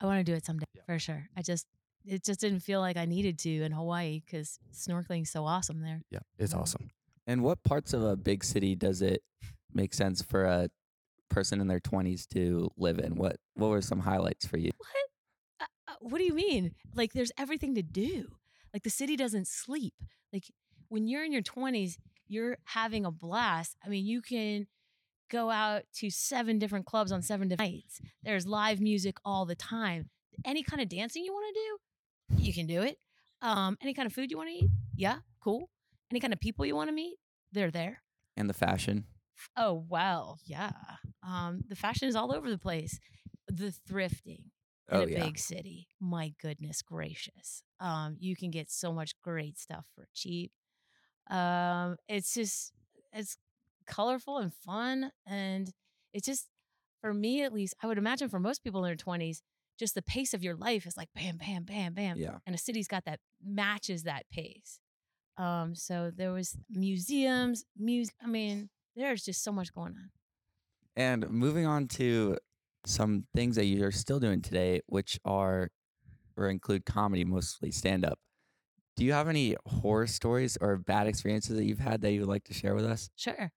I 0.00 0.06
want 0.06 0.20
to 0.20 0.24
do 0.24 0.36
it 0.36 0.46
someday 0.46 0.66
Yeah. 0.72 0.82
for 0.86 0.98
sure. 1.00 1.28
I 1.36 1.42
just, 1.42 1.66
it 2.04 2.22
just 2.24 2.38
didn't 2.38 2.60
feel 2.60 2.78
like 2.80 2.96
I 2.96 3.06
needed 3.06 3.40
to 3.40 3.50
in 3.64 3.72
Hawaii 3.72 4.20
because 4.24 4.60
snorkeling's 4.72 5.30
so 5.30 5.44
awesome 5.44 5.80
there. 5.80 6.02
Yeah, 6.10 6.20
it's 6.38 6.54
Mhm. 6.54 6.58
awesome. 6.60 6.90
And 7.26 7.42
what 7.42 7.62
parts 7.64 7.92
of 7.92 8.02
a 8.04 8.16
big 8.16 8.44
city 8.44 8.76
does 8.76 9.02
it 9.02 9.22
make 9.74 9.92
sense 9.92 10.22
for 10.22 10.44
a 10.44 10.70
person 11.28 11.60
in 11.60 11.66
their 11.66 11.80
20s 11.80 12.24
to 12.28 12.70
live 12.76 13.00
in? 13.00 13.16
What 13.16 13.36
What 13.54 13.68
were 13.70 13.82
some 13.82 13.98
highlights 14.00 14.46
for 14.46 14.58
you? 14.58 14.70
What? 14.78 15.10
Uh, 15.60 15.64
uh, 15.88 15.96
what 16.00 16.18
do 16.18 16.24
you 16.24 16.32
mean? 16.34 16.76
Like, 16.94 17.12
there's 17.12 17.32
everything 17.36 17.74
to 17.74 17.82
do. 17.82 18.36
Like, 18.72 18.84
the 18.84 18.90
city 18.90 19.16
doesn't 19.16 19.48
sleep. 19.48 19.94
Like, 20.32 20.44
when 20.88 21.08
you're 21.08 21.24
in 21.24 21.32
your 21.32 21.42
20s, 21.42 21.98
you're 22.28 22.58
having 22.64 23.04
a 23.04 23.10
blast. 23.10 23.76
I 23.84 23.88
mean, 23.88 24.06
you 24.06 24.22
can 24.22 24.66
go 25.30 25.50
out 25.50 25.82
to 25.96 26.10
seven 26.10 26.58
different 26.58 26.86
clubs 26.86 27.12
on 27.12 27.22
seven 27.22 27.48
different 27.48 27.72
nights. 27.72 28.00
There's 28.22 28.46
live 28.46 28.80
music 28.80 29.16
all 29.24 29.44
the 29.46 29.54
time. 29.56 30.10
Any 30.44 30.62
kind 30.62 30.80
of 30.80 30.88
dancing 30.88 31.24
you 31.24 31.32
want 31.32 31.54
to 31.54 31.60
do, 31.60 32.42
you 32.44 32.52
can 32.52 32.66
do 32.66 32.82
it. 32.82 32.98
Um, 33.42 33.76
any 33.82 33.94
kind 33.94 34.06
of 34.06 34.12
food 34.12 34.30
you 34.30 34.36
want 34.36 34.48
to 34.50 34.54
eat, 34.64 34.70
yeah, 34.94 35.18
cool. 35.42 35.68
Any 36.10 36.20
kind 36.20 36.32
of 36.32 36.40
people 36.40 36.64
you 36.64 36.74
want 36.76 36.88
to 36.88 36.94
meet, 36.94 37.16
they're 37.52 37.70
there. 37.70 38.02
And 38.36 38.48
the 38.48 38.54
fashion? 38.54 39.04
Oh 39.56 39.84
well, 39.88 40.38
yeah. 40.44 40.72
Um, 41.26 41.62
the 41.68 41.76
fashion 41.76 42.08
is 42.08 42.16
all 42.16 42.34
over 42.34 42.48
the 42.50 42.58
place. 42.58 42.98
The 43.48 43.72
thrifting 43.88 44.44
in 44.90 44.96
Oh 44.96 45.02
a 45.02 45.06
yeah. 45.06 45.24
big 45.24 45.38
city. 45.38 45.88
My 46.00 46.32
goodness 46.40 46.82
gracious. 46.82 47.62
Um, 47.80 48.16
you 48.18 48.34
can 48.36 48.50
get 48.50 48.70
so 48.70 48.92
much 48.92 49.12
great 49.22 49.58
stuff 49.58 49.86
for 49.94 50.06
cheap. 50.14 50.50
Um, 51.30 51.96
it's 52.08 52.34
just 52.34 52.72
it's 53.12 53.36
colorful 53.86 54.38
and 54.38 54.52
fun 54.52 55.10
and 55.26 55.70
it's 56.12 56.26
just 56.26 56.46
for 57.00 57.14
me 57.14 57.42
at 57.42 57.52
least, 57.52 57.74
I 57.82 57.86
would 57.86 57.98
imagine 57.98 58.28
for 58.28 58.40
most 58.40 58.64
people 58.64 58.84
in 58.84 58.88
their 58.88 58.96
20s, 58.96 59.40
just 59.78 59.94
the 59.94 60.02
pace 60.02 60.34
of 60.34 60.42
your 60.42 60.56
life 60.56 60.86
is 60.86 60.96
like 60.96 61.08
bam, 61.14 61.36
bam, 61.36 61.64
bam, 61.64 61.94
bam. 61.94 62.16
Yeah. 62.18 62.38
And 62.46 62.54
a 62.54 62.58
city's 62.58 62.88
got 62.88 63.04
that 63.04 63.20
matches 63.42 64.02
that 64.02 64.24
pace. 64.30 64.80
Um, 65.36 65.74
so 65.74 66.10
there 66.14 66.32
was 66.32 66.56
museums, 66.68 67.64
music. 67.76 68.14
I 68.22 68.26
mean, 68.26 68.70
there's 68.96 69.24
just 69.24 69.44
so 69.44 69.52
much 69.52 69.72
going 69.72 69.94
on. 69.94 70.10
And 70.96 71.30
moving 71.30 71.64
on 71.64 71.86
to 71.88 72.38
some 72.84 73.26
things 73.34 73.54
that 73.54 73.66
you're 73.66 73.92
still 73.92 74.18
doing 74.18 74.42
today, 74.42 74.80
which 74.86 75.20
are 75.24 75.68
or 76.36 76.48
include 76.48 76.84
comedy, 76.84 77.24
mostly 77.24 77.70
stand 77.70 78.04
up. 78.04 78.18
Do 78.98 79.04
you 79.04 79.12
have 79.12 79.28
any 79.28 79.54
horror 79.64 80.08
stories 80.08 80.58
or 80.60 80.76
bad 80.76 81.06
experiences 81.06 81.56
that 81.56 81.64
you've 81.64 81.78
had 81.78 82.00
that 82.00 82.10
you 82.10 82.18
would 82.18 82.28
like 82.28 82.42
to 82.44 82.52
share 82.52 82.74
with 82.74 82.84
us? 82.84 83.10
Sure. 83.14 83.52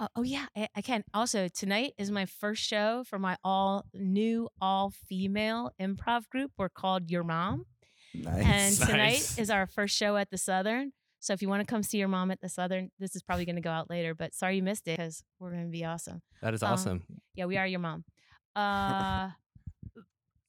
Uh, 0.00 0.08
oh 0.16 0.22
yeah, 0.24 0.46
I, 0.56 0.66
I 0.74 0.82
can. 0.82 1.04
Also, 1.14 1.46
tonight 1.46 1.92
is 1.96 2.10
my 2.10 2.26
first 2.26 2.60
show 2.60 3.04
for 3.06 3.16
my 3.20 3.36
all 3.44 3.84
new 3.94 4.48
all 4.60 4.90
female 5.08 5.70
improv 5.80 6.28
group. 6.28 6.50
We're 6.58 6.68
called 6.70 7.08
Your 7.08 7.22
Mom, 7.22 7.66
Nice. 8.12 8.44
and 8.44 8.76
tonight 8.90 9.12
Nice. 9.12 9.38
is 9.38 9.48
our 9.48 9.68
first 9.68 9.96
show 9.96 10.16
at 10.16 10.30
the 10.32 10.38
Southern. 10.38 10.90
So 11.20 11.32
if 11.34 11.40
you 11.40 11.48
want 11.48 11.60
to 11.60 11.66
come 11.72 11.84
see 11.84 11.98
your 11.98 12.08
mom 12.08 12.32
at 12.32 12.40
the 12.40 12.48
Southern, 12.48 12.90
this 12.98 13.14
is 13.14 13.22
probably 13.22 13.44
going 13.44 13.54
to 13.54 13.62
go 13.62 13.70
out 13.70 13.88
later. 13.88 14.12
But 14.12 14.34
sorry 14.34 14.56
you 14.56 14.62
missed 14.64 14.88
it 14.88 14.96
because 14.98 15.22
we're 15.38 15.52
going 15.52 15.66
to 15.66 15.70
be 15.70 15.84
awesome. 15.84 16.20
That 16.42 16.52
is 16.52 16.64
Um, 16.64 16.72
awesome. 16.72 17.04
Yeah, 17.36 17.44
we 17.46 17.56
are 17.56 17.66
your 17.66 17.78
mom. 17.80 18.04
Uh, 18.56 19.30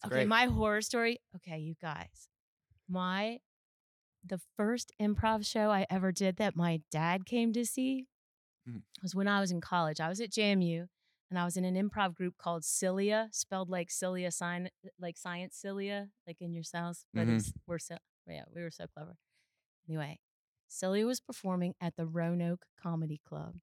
okay, 0.06 0.10
great. 0.16 0.28
my 0.28 0.46
horror 0.46 0.82
story. 0.82 1.20
Okay, 1.36 1.58
you 1.60 1.76
guys, 1.82 2.28
my 2.90 3.40
the 4.28 4.40
first 4.58 4.92
improv 5.00 5.46
show 5.46 5.70
I 5.70 5.86
ever 5.90 6.12
did 6.12 6.38
that 6.38 6.56
my 6.56 6.82
dad 6.92 7.26
came 7.26 7.54
to 7.54 7.66
see 7.66 8.08
Mhm. 8.68 8.84
was 9.02 9.14
when 9.16 9.28
I 9.28 9.40
was 9.40 9.52
in 9.52 9.62
college. 9.62 10.00
I 10.00 10.10
was 10.10 10.20
at 10.20 10.32
JMU 10.32 10.88
and 11.30 11.38
I 11.40 11.46
was 11.46 11.56
in 11.58 11.66
an 11.66 11.76
improv 11.76 12.16
group 12.16 12.38
called 12.38 12.64
Cilia, 12.66 13.30
spelled 13.32 13.70
like 13.70 13.92
Cilia 13.92 14.32
sign 14.32 14.70
like 14.98 15.18
science 15.18 15.56
Cilia, 15.58 16.10
like 16.26 16.42
in 16.42 16.54
your 16.54 16.64
cells. 16.64 17.06
But 17.14 17.28
Mhm. 17.28 17.36
it's, 17.40 17.54
we're 17.68 17.80
so 17.80 17.98
yeah, 18.28 18.46
we 18.54 18.62
were 18.64 18.72
so 18.72 18.88
clever. 18.88 19.18
Anyway, 19.88 20.20
Cilia 20.68 21.06
was 21.06 21.20
performing 21.20 21.76
at 21.80 21.96
the 21.96 22.08
Roanoke 22.08 22.66
Comedy 22.76 23.20
Club. 23.20 23.60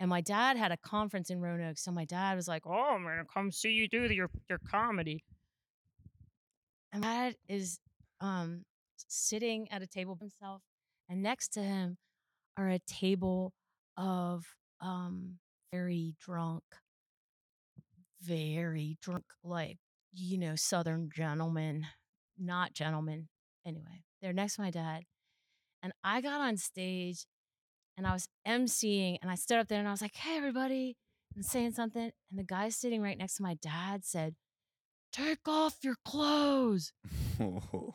And 0.00 0.08
my 0.10 0.20
dad 0.20 0.56
had 0.56 0.72
a 0.72 0.76
conference 0.76 1.30
in 1.30 1.40
Roanoke. 1.40 1.78
So 1.78 1.92
my 1.92 2.04
dad 2.04 2.34
was 2.34 2.48
like, 2.48 2.66
Oh, 2.66 2.94
I'm 2.96 3.04
gonna 3.04 3.24
come 3.24 3.52
see 3.52 3.70
you 3.72 3.86
do 3.86 4.12
your 4.12 4.30
your 4.48 4.58
comedy. 4.58 5.22
And 6.92 7.02
my 7.02 7.06
dad 7.30 7.36
is 7.48 7.78
um 8.20 8.64
sitting 9.08 9.70
at 9.70 9.82
a 9.82 9.86
table 9.86 10.16
himself, 10.20 10.62
and 11.08 11.22
next 11.22 11.48
to 11.54 11.62
him 11.62 11.96
are 12.56 12.68
a 12.68 12.78
table 12.80 13.52
of 13.96 14.44
um 14.80 15.38
very 15.72 16.14
drunk, 16.20 16.62
very 18.20 18.98
drunk, 19.02 19.24
like 19.42 19.78
you 20.14 20.38
know, 20.38 20.54
southern 20.56 21.10
gentlemen, 21.14 21.86
not 22.38 22.74
gentlemen. 22.74 23.28
Anyway, 23.66 24.04
they're 24.20 24.32
next 24.32 24.56
to 24.56 24.62
my 24.62 24.70
dad. 24.70 25.04
And 25.82 25.92
I 26.04 26.20
got 26.20 26.40
on 26.40 26.56
stage 26.56 27.26
and 27.96 28.06
I 28.06 28.12
was 28.12 28.28
emceeing 28.46 29.18
and 29.22 29.30
I 29.30 29.34
stood 29.34 29.58
up 29.58 29.68
there 29.68 29.78
and 29.78 29.88
I 29.88 29.90
was 29.90 30.02
like, 30.02 30.14
hey, 30.14 30.36
everybody, 30.36 30.96
and 31.34 31.44
saying 31.44 31.72
something. 31.72 32.10
And 32.30 32.38
the 32.38 32.44
guy 32.44 32.68
sitting 32.68 33.02
right 33.02 33.18
next 33.18 33.36
to 33.36 33.42
my 33.42 33.54
dad 33.54 34.04
said, 34.04 34.34
take 35.12 35.46
off 35.46 35.76
your 35.82 35.96
clothes. 36.04 36.92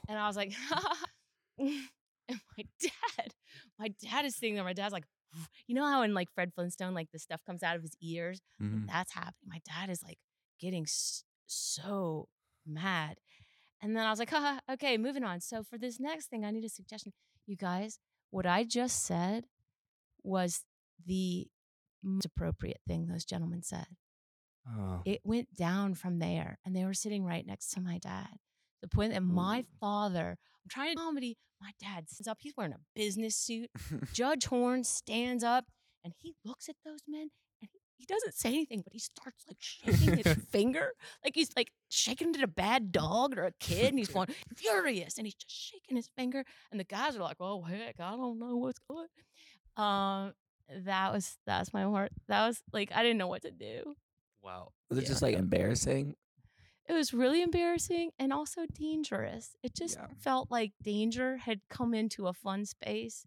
And 0.09 0.17
I 0.17 0.27
was 0.27 0.35
like, 0.35 0.53
and 1.59 1.69
my 2.29 2.63
dad, 2.81 3.33
my 3.79 3.87
dad 4.03 4.25
is 4.25 4.35
sitting 4.35 4.55
there. 4.55 4.63
My 4.63 4.73
dad's 4.73 4.93
like, 4.93 5.05
you 5.67 5.75
know 5.75 5.85
how 5.85 6.01
in 6.03 6.13
like 6.13 6.29
Fred 6.33 6.51
Flintstone, 6.53 6.93
like 6.93 7.09
the 7.11 7.19
stuff 7.19 7.41
comes 7.45 7.63
out 7.63 7.75
of 7.75 7.81
his 7.81 7.95
ears? 8.01 8.41
Mhm. 8.61 8.87
That's 8.87 9.13
happening. 9.13 9.47
My 9.47 9.61
dad 9.65 9.89
is 9.89 10.01
like 10.03 10.17
getting 10.59 10.83
s- 10.83 11.23
so 11.45 12.27
mad. 12.65 13.17
And 13.81 13.95
then 13.95 14.05
I 14.05 14.09
was 14.09 14.19
like, 14.19 14.29
haha, 14.31 14.59
okay, 14.73 14.97
moving 14.97 15.23
on. 15.23 15.39
So 15.41 15.63
for 15.63 15.77
this 15.77 15.99
next 15.99 16.29
thing, 16.29 16.43
I 16.43 16.51
need 16.51 16.65
a 16.65 16.69
suggestion. 16.69 17.13
You 17.45 17.55
guys, 17.55 17.99
what 18.31 18.45
I 18.45 18.63
just 18.63 19.05
said 19.05 19.45
was 20.23 20.63
the 21.05 21.47
most 22.03 22.25
appropriate 22.25 22.79
thing 22.87 23.07
those 23.07 23.23
gentlemen 23.25 23.61
said. 23.63 23.85
Oh. 24.67 25.01
It 25.05 25.21
went 25.23 25.55
down 25.55 25.93
from 25.93 26.19
there, 26.19 26.59
and 26.65 26.75
they 26.75 26.83
were 26.83 26.93
sitting 26.93 27.23
right 27.23 27.45
next 27.45 27.71
to 27.71 27.81
my 27.81 27.97
dad. 27.99 28.27
The 28.81 28.87
point 28.87 29.13
that 29.13 29.23
my 29.23 29.65
father, 29.79 30.37
I'm 30.37 30.69
trying 30.69 30.95
to 30.95 30.97
comedy, 30.97 31.37
my 31.61 31.71
dad 31.79 32.09
stands 32.09 32.27
up. 32.27 32.37
He's 32.41 32.53
wearing 32.55 32.73
a 32.73 32.79
business 32.95 33.35
suit. 33.35 33.69
Judge 34.13 34.45
Horne 34.45 34.83
stands 34.83 35.43
up 35.43 35.65
and 36.03 36.13
he 36.17 36.35
looks 36.45 36.69
at 36.69 36.75
those 36.85 36.99
men 37.07 37.29
and 37.61 37.69
he, 37.71 37.79
he 37.97 38.05
doesn't 38.05 38.35
say 38.35 38.49
anything, 38.49 38.81
but 38.83 38.93
he 38.93 38.99
starts 38.99 39.43
like 39.47 39.57
shaking 39.59 40.17
his 40.17 40.37
finger. 40.51 40.91
Like 41.23 41.33
he's 41.35 41.49
like 41.55 41.71
shaking 41.89 42.29
it 42.29 42.37
at 42.37 42.43
a 42.43 42.47
bad 42.47 42.91
dog 42.91 43.37
or 43.37 43.45
a 43.45 43.51
kid 43.59 43.89
and 43.89 43.97
he's 43.97 44.09
going 44.09 44.27
furious 44.55 45.17
and 45.17 45.25
he's 45.25 45.35
just 45.35 45.55
shaking 45.55 45.95
his 45.95 46.09
finger. 46.15 46.43
And 46.71 46.79
the 46.79 46.85
guys 46.85 47.15
are 47.15 47.23
like, 47.23 47.37
oh, 47.39 47.63
heck, 47.63 47.99
I 47.99 48.11
don't 48.11 48.39
know 48.39 48.57
what's 48.57 48.79
going 48.87 49.07
on. 49.77 50.27
Um, 50.27 50.33
that 50.85 51.13
was, 51.13 51.37
that's 51.47 51.73
my 51.73 51.83
heart. 51.83 52.11
That 52.27 52.45
was 52.45 52.61
like, 52.71 52.91
I 52.93 53.01
didn't 53.01 53.17
know 53.17 53.27
what 53.27 53.41
to 53.43 53.51
do. 53.51 53.95
Wow. 54.43 54.71
Was 54.89 54.97
it 54.99 55.03
Yeah. 55.03 55.07
just 55.07 55.21
like 55.21 55.35
embarrassing? 55.35 56.15
It 56.87 56.93
was 56.93 57.13
really 57.13 57.41
embarrassing 57.41 58.11
and 58.17 58.31
also 58.31 58.65
dangerous. 58.73 59.55
It 59.61 59.73
just 59.75 59.97
Yeah. 59.97 60.07
felt 60.19 60.49
like 60.49 60.71
danger 60.81 61.37
had 61.37 61.59
come 61.69 61.93
into 61.93 62.27
a 62.27 62.33
fun 62.33 62.65
space 62.65 63.25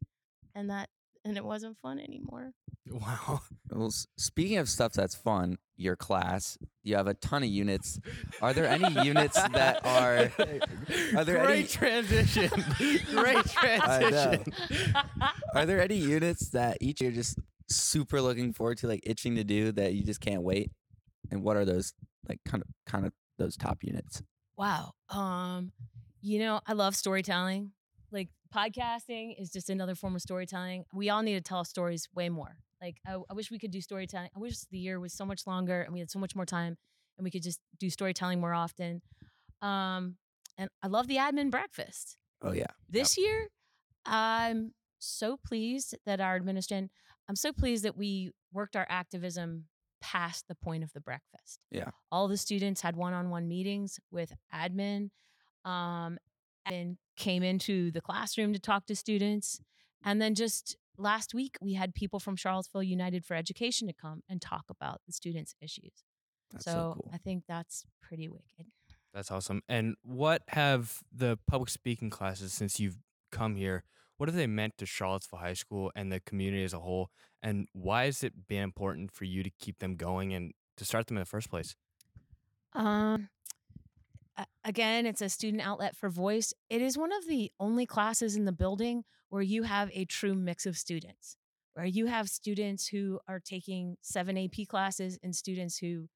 and 0.54 0.70
that, 0.70 0.88
and 1.24 1.36
it 1.36 1.44
wasn't 1.44 1.76
fun 1.78 1.98
anymore. 2.00 2.52
Wow. 2.88 3.42
Well, 3.70 3.92
speaking 4.16 4.56
of 4.56 4.68
stuff 4.70 4.94
that's 4.94 5.14
fun, 5.14 5.58
your 5.76 5.94
class, 5.94 6.56
you 6.82 6.96
have 6.96 7.06
a 7.06 7.14
ton 7.14 7.42
of 7.42 7.50
units. 7.50 8.00
Are 8.40 8.54
there 8.54 8.66
any 8.66 8.90
units 9.04 9.34
that 9.36 9.84
are? 9.84 10.32
Are 11.16 11.24
there 11.24 11.44
Great 11.44 11.58
any- 11.58 11.66
transition. 11.66 12.48
Great 13.10 13.44
transition. 13.44 14.44
Are 15.54 15.66
there 15.66 15.80
any 15.88 15.96
units 15.96 16.48
that 16.50 16.78
each 16.80 17.00
you're 17.02 17.12
just 17.12 17.38
super 17.68 18.20
looking 18.22 18.52
forward 18.54 18.78
to, 18.78 18.88
like 18.88 19.00
itching 19.04 19.36
to 19.36 19.44
do 19.44 19.70
that 19.72 19.92
you 19.94 20.02
just 20.02 20.20
can't 20.20 20.42
wait? 20.42 20.72
And 21.30 21.42
what 21.42 21.56
are 21.56 21.64
those 21.64 21.92
like 22.28 22.40
kind 22.46 22.62
of 22.62 22.68
kind 22.86 23.06
of 23.06 23.12
those 23.38 23.56
top 23.56 23.78
units? 23.82 24.22
Wow. 24.56 24.92
Um, 25.08 25.72
you 26.20 26.38
know, 26.38 26.60
I 26.66 26.74
love 26.74 26.94
storytelling. 26.94 27.72
Like 28.12 28.28
podcasting 28.54 29.40
is 29.40 29.50
just 29.50 29.70
another 29.70 29.94
form 29.94 30.14
of 30.14 30.22
storytelling. 30.22 30.84
We 30.92 31.08
all 31.08 31.22
need 31.22 31.34
to 31.34 31.40
tell 31.40 31.64
stories 31.64 32.08
way 32.14 32.28
more. 32.28 32.56
Like 32.82 32.96
I, 33.06 33.16
I 33.28 33.34
wish 33.34 33.50
we 33.50 33.58
could 33.58 33.70
do 33.70 33.80
storytelling. 33.80 34.30
I 34.34 34.38
wish 34.38 34.58
the 34.70 34.78
year 34.78 34.98
was 35.00 35.12
so 35.12 35.24
much 35.24 35.46
longer 35.46 35.82
and 35.82 35.92
we 35.92 36.00
had 36.00 36.10
so 36.10 36.18
much 36.18 36.34
more 36.34 36.46
time 36.46 36.76
and 37.18 37.24
we 37.24 37.30
could 37.30 37.42
just 37.42 37.60
do 37.78 37.90
storytelling 37.90 38.40
more 38.40 38.54
often. 38.54 39.02
Um, 39.62 40.16
and 40.58 40.70
I 40.82 40.88
love 40.88 41.06
the 41.06 41.16
admin 41.16 41.50
breakfast. 41.50 42.16
Oh 42.42 42.52
yeah, 42.52 42.66
This 42.88 43.18
year, 43.18 43.48
I'm 44.06 44.72
so 44.98 45.36
pleased 45.36 45.96
that 46.06 46.20
our 46.20 46.36
administration, 46.36 46.90
I'm 47.28 47.36
so 47.36 47.52
pleased 47.52 47.84
that 47.84 47.96
we 47.96 48.32
worked 48.52 48.76
our 48.76 48.86
activism 48.88 49.66
past 50.00 50.48
the 50.48 50.54
point 50.54 50.82
of 50.82 50.92
the 50.92 51.00
breakfast. 51.00 51.60
Yeah. 51.70 51.90
All 52.10 52.28
the 52.28 52.36
students 52.36 52.80
had 52.80 52.96
one 52.96 53.12
on 53.12 53.30
one 53.30 53.48
meetings 53.48 53.98
with 54.10 54.32
admin 54.54 55.10
um, 55.64 56.18
and 56.64 56.96
came 57.16 57.42
into 57.42 57.90
the 57.90 58.00
classroom 58.00 58.52
to 58.52 58.58
talk 58.58 58.86
to 58.86 58.96
students. 58.96 59.60
And 60.04 60.20
then 60.20 60.34
just 60.34 60.76
last 60.96 61.34
week, 61.34 61.56
we 61.60 61.74
had 61.74 61.94
people 61.94 62.18
from 62.18 62.36
Charlottesville 62.36 62.82
United 62.82 63.24
for 63.24 63.34
Education 63.34 63.88
to 63.88 63.94
come 63.94 64.22
and 64.28 64.40
talk 64.40 64.64
about 64.70 65.00
the 65.06 65.12
students' 65.12 65.54
issues. 65.60 66.04
that's 66.52 66.64
so 66.64 66.70
so, 66.70 66.92
cool. 66.94 67.10
I 67.12 67.18
think 67.18 67.44
that's 67.46 67.84
pretty 68.02 68.28
wicked. 68.28 68.66
That's 69.12 69.30
awesome. 69.30 69.62
And 69.68 69.96
what 70.02 70.42
have 70.48 71.00
the 71.12 71.38
public 71.48 71.68
speaking 71.68 72.10
classes 72.10 72.52
since 72.52 72.78
you've 72.78 72.96
come 73.32 73.56
here? 73.56 73.84
What 74.18 74.28
have 74.28 74.36
they 74.36 74.46
meant 74.46 74.76
to 74.78 74.86
Charlottesville 74.86 75.38
High 75.38 75.54
School 75.54 75.90
and 75.96 76.12
the 76.12 76.20
community 76.20 76.62
as 76.62 76.74
a 76.74 76.78
whole? 76.78 77.10
And 77.42 77.68
why 77.72 78.04
has 78.04 78.22
it 78.22 78.48
been 78.48 78.62
important 78.62 79.12
for 79.12 79.24
you 79.24 79.42
to 79.42 79.50
keep 79.50 79.78
them 79.78 79.96
going 79.96 80.34
and 80.34 80.52
to 80.76 80.84
start 80.84 81.06
them 81.06 81.16
in 81.16 81.22
the 81.22 81.26
first 81.26 81.50
place? 81.50 81.74
Um, 82.74 83.28
again, 84.64 85.06
it's 85.06 85.22
a 85.22 85.28
student 85.28 85.66
outlet 85.66 85.96
for 85.96 86.08
voice. 86.08 86.52
It 86.68 86.82
is 86.82 86.98
one 86.98 87.12
of 87.12 87.26
the 87.26 87.50
only 87.58 87.86
classes 87.86 88.36
in 88.36 88.44
the 88.44 88.52
building 88.52 89.04
where 89.28 89.42
you 89.42 89.62
have 89.62 89.90
a 89.94 90.04
true 90.04 90.34
mix 90.34 90.66
of 90.66 90.76
students, 90.76 91.36
where 91.74 91.86
you 91.86 92.06
have 92.06 92.28
students 92.28 92.88
who 92.88 93.20
are 93.26 93.40
taking 93.40 93.96
seven 94.02 94.36
AP 94.36 94.68
classes 94.68 95.18
and 95.22 95.34
students 95.34 95.78
who 95.78 96.08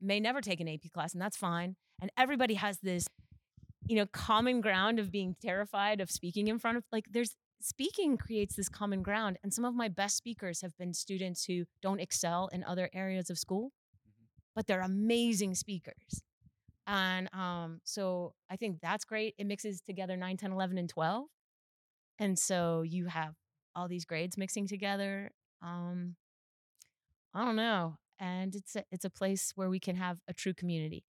may 0.00 0.20
never 0.20 0.40
take 0.40 0.60
an 0.60 0.68
AP 0.68 0.92
class, 0.92 1.12
and 1.12 1.20
that's 1.20 1.36
fine. 1.36 1.76
And 2.00 2.10
everybody 2.16 2.54
has 2.54 2.78
this, 2.78 3.06
you 3.86 3.96
know, 3.96 4.06
common 4.06 4.60
ground 4.60 4.98
of 4.98 5.10
being 5.10 5.34
terrified 5.42 6.00
of 6.00 6.10
speaking 6.10 6.48
in 6.48 6.58
front 6.58 6.76
of, 6.76 6.84
like, 6.92 7.06
there's 7.10 7.34
speaking 7.60 8.16
creates 8.16 8.56
this 8.56 8.68
common 8.68 9.02
ground. 9.02 9.38
And 9.42 9.52
some 9.52 9.64
of 9.64 9.74
my 9.74 9.88
best 9.88 10.16
speakers 10.16 10.60
have 10.62 10.76
been 10.78 10.94
students 10.94 11.44
who 11.44 11.64
don't 11.82 12.00
excel 12.00 12.48
in 12.52 12.64
other 12.64 12.88
areas 12.92 13.30
of 13.30 13.38
school 13.38 13.72
but 14.58 14.66
they're 14.66 14.80
amazing 14.80 15.54
speakers. 15.54 16.24
And 16.88 17.32
um, 17.32 17.80
so 17.84 18.34
I 18.50 18.56
think 18.56 18.80
that's 18.82 19.04
great. 19.04 19.36
It 19.38 19.46
mixes 19.46 19.80
together 19.80 20.16
9, 20.16 20.36
10, 20.36 20.50
11, 20.50 20.78
and 20.78 20.88
12. 20.88 21.26
And 22.18 22.36
so 22.36 22.82
you 22.82 23.06
have 23.06 23.34
all 23.76 23.86
these 23.86 24.04
grades 24.04 24.36
mixing 24.36 24.66
together. 24.66 25.30
Um, 25.62 26.16
I 27.32 27.44
don't 27.44 27.54
know. 27.54 27.98
And 28.18 28.56
it's 28.56 28.74
a, 28.74 28.82
it's 28.90 29.04
a 29.04 29.10
place 29.10 29.52
where 29.54 29.70
we 29.70 29.78
can 29.78 29.94
have 29.94 30.18
a 30.26 30.34
true 30.34 30.54
community. 30.54 31.04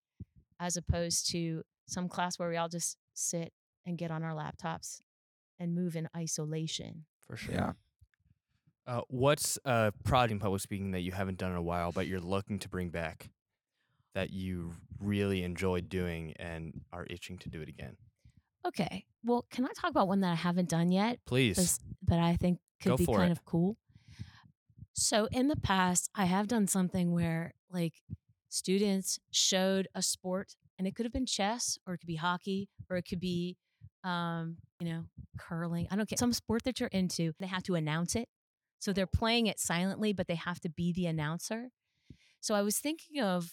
as 0.59 0.77
opposed 0.77 1.31
to 1.31 1.63
some 1.87 2.07
class 2.07 2.37
where 2.37 2.49
we 2.49 2.57
all 2.57 2.69
just 2.69 2.97
sit 3.15 3.51
and 3.83 3.97
get 3.97 4.11
on 4.11 4.21
our 4.21 4.35
laptops 4.35 4.99
and 5.59 5.75
move 5.75 5.95
in 5.95 6.07
isolation. 6.15 7.05
For 7.27 7.35
sure. 7.37 7.53
Yeah. 7.53 7.71
Uh, 8.87 9.01
what's 9.09 9.59
a 9.65 9.93
project 10.03 10.31
in 10.31 10.39
public 10.39 10.61
speaking 10.61 10.91
that 10.91 11.01
you 11.01 11.11
haven't 11.11 11.37
done 11.37 11.51
in 11.51 11.57
a 11.57 11.61
while, 11.61 11.91
but 11.91 12.07
you're 12.07 12.19
looking 12.19 12.57
to 12.59 12.69
bring 12.69 12.89
back 12.89 13.29
that 14.15 14.31
you 14.31 14.71
really 14.99 15.43
enjoyed 15.43 15.89
doing 15.89 16.33
and 16.39 16.81
are 16.91 17.05
itching 17.09 17.37
to 17.37 17.49
do 17.49 17.61
it 17.61 17.69
again? 17.69 17.97
Okay. 18.65 19.05
Well, 19.23 19.45
can 19.51 19.65
I 19.65 19.69
talk 19.79 19.91
about 19.91 20.07
one 20.07 20.21
that 20.21 20.31
I 20.31 20.35
haven't 20.35 20.69
done 20.69 20.91
yet, 20.91 21.19
Please. 21.25 21.57
bes- 21.57 21.79
but 22.01 22.17
I 22.19 22.35
think 22.35 22.59
could 22.81 22.89
Go 22.89 22.97
be 22.97 23.05
kind 23.05 23.29
it. 23.29 23.31
of 23.31 23.45
cool? 23.45 23.77
So, 24.93 25.27
in 25.31 25.47
the 25.47 25.55
past, 25.55 26.09
I 26.15 26.25
have 26.25 26.47
done 26.47 26.67
something 26.67 27.11
where 27.13 27.53
like 27.71 28.01
students 28.49 29.19
showed 29.31 29.87
a 29.93 30.01
sport, 30.01 30.55
and 30.77 30.87
it 30.87 30.95
could 30.95 31.05
have 31.05 31.13
been 31.13 31.25
chess, 31.27 31.77
or 31.85 31.93
it 31.93 31.99
could 31.99 32.07
be 32.07 32.15
hockey, 32.15 32.69
or 32.89 32.97
it 32.97 33.03
could 33.03 33.19
be, 33.19 33.55
um, 34.03 34.57
you 34.79 34.89
know, 34.89 35.03
curling. 35.37 35.87
I 35.91 35.95
don't 35.95 36.07
care. 36.07 36.17
Some 36.17 36.33
sport 36.33 36.63
that 36.63 36.79
you're 36.79 36.89
into, 36.89 37.33
they 37.39 37.47
have 37.47 37.63
to 37.63 37.75
announce 37.75 38.15
it. 38.15 38.27
So 38.79 38.93
they're 38.93 39.07
playing 39.07 39.47
it 39.47 39.59
silently, 39.59 40.13
but 40.13 40.27
they 40.27 40.35
have 40.35 40.59
to 40.61 40.69
be 40.69 40.93
the 40.93 41.05
announcer. 41.05 41.69
So 42.39 42.55
I 42.55 42.61
was 42.61 42.79
thinking 42.79 43.21
of 43.21 43.51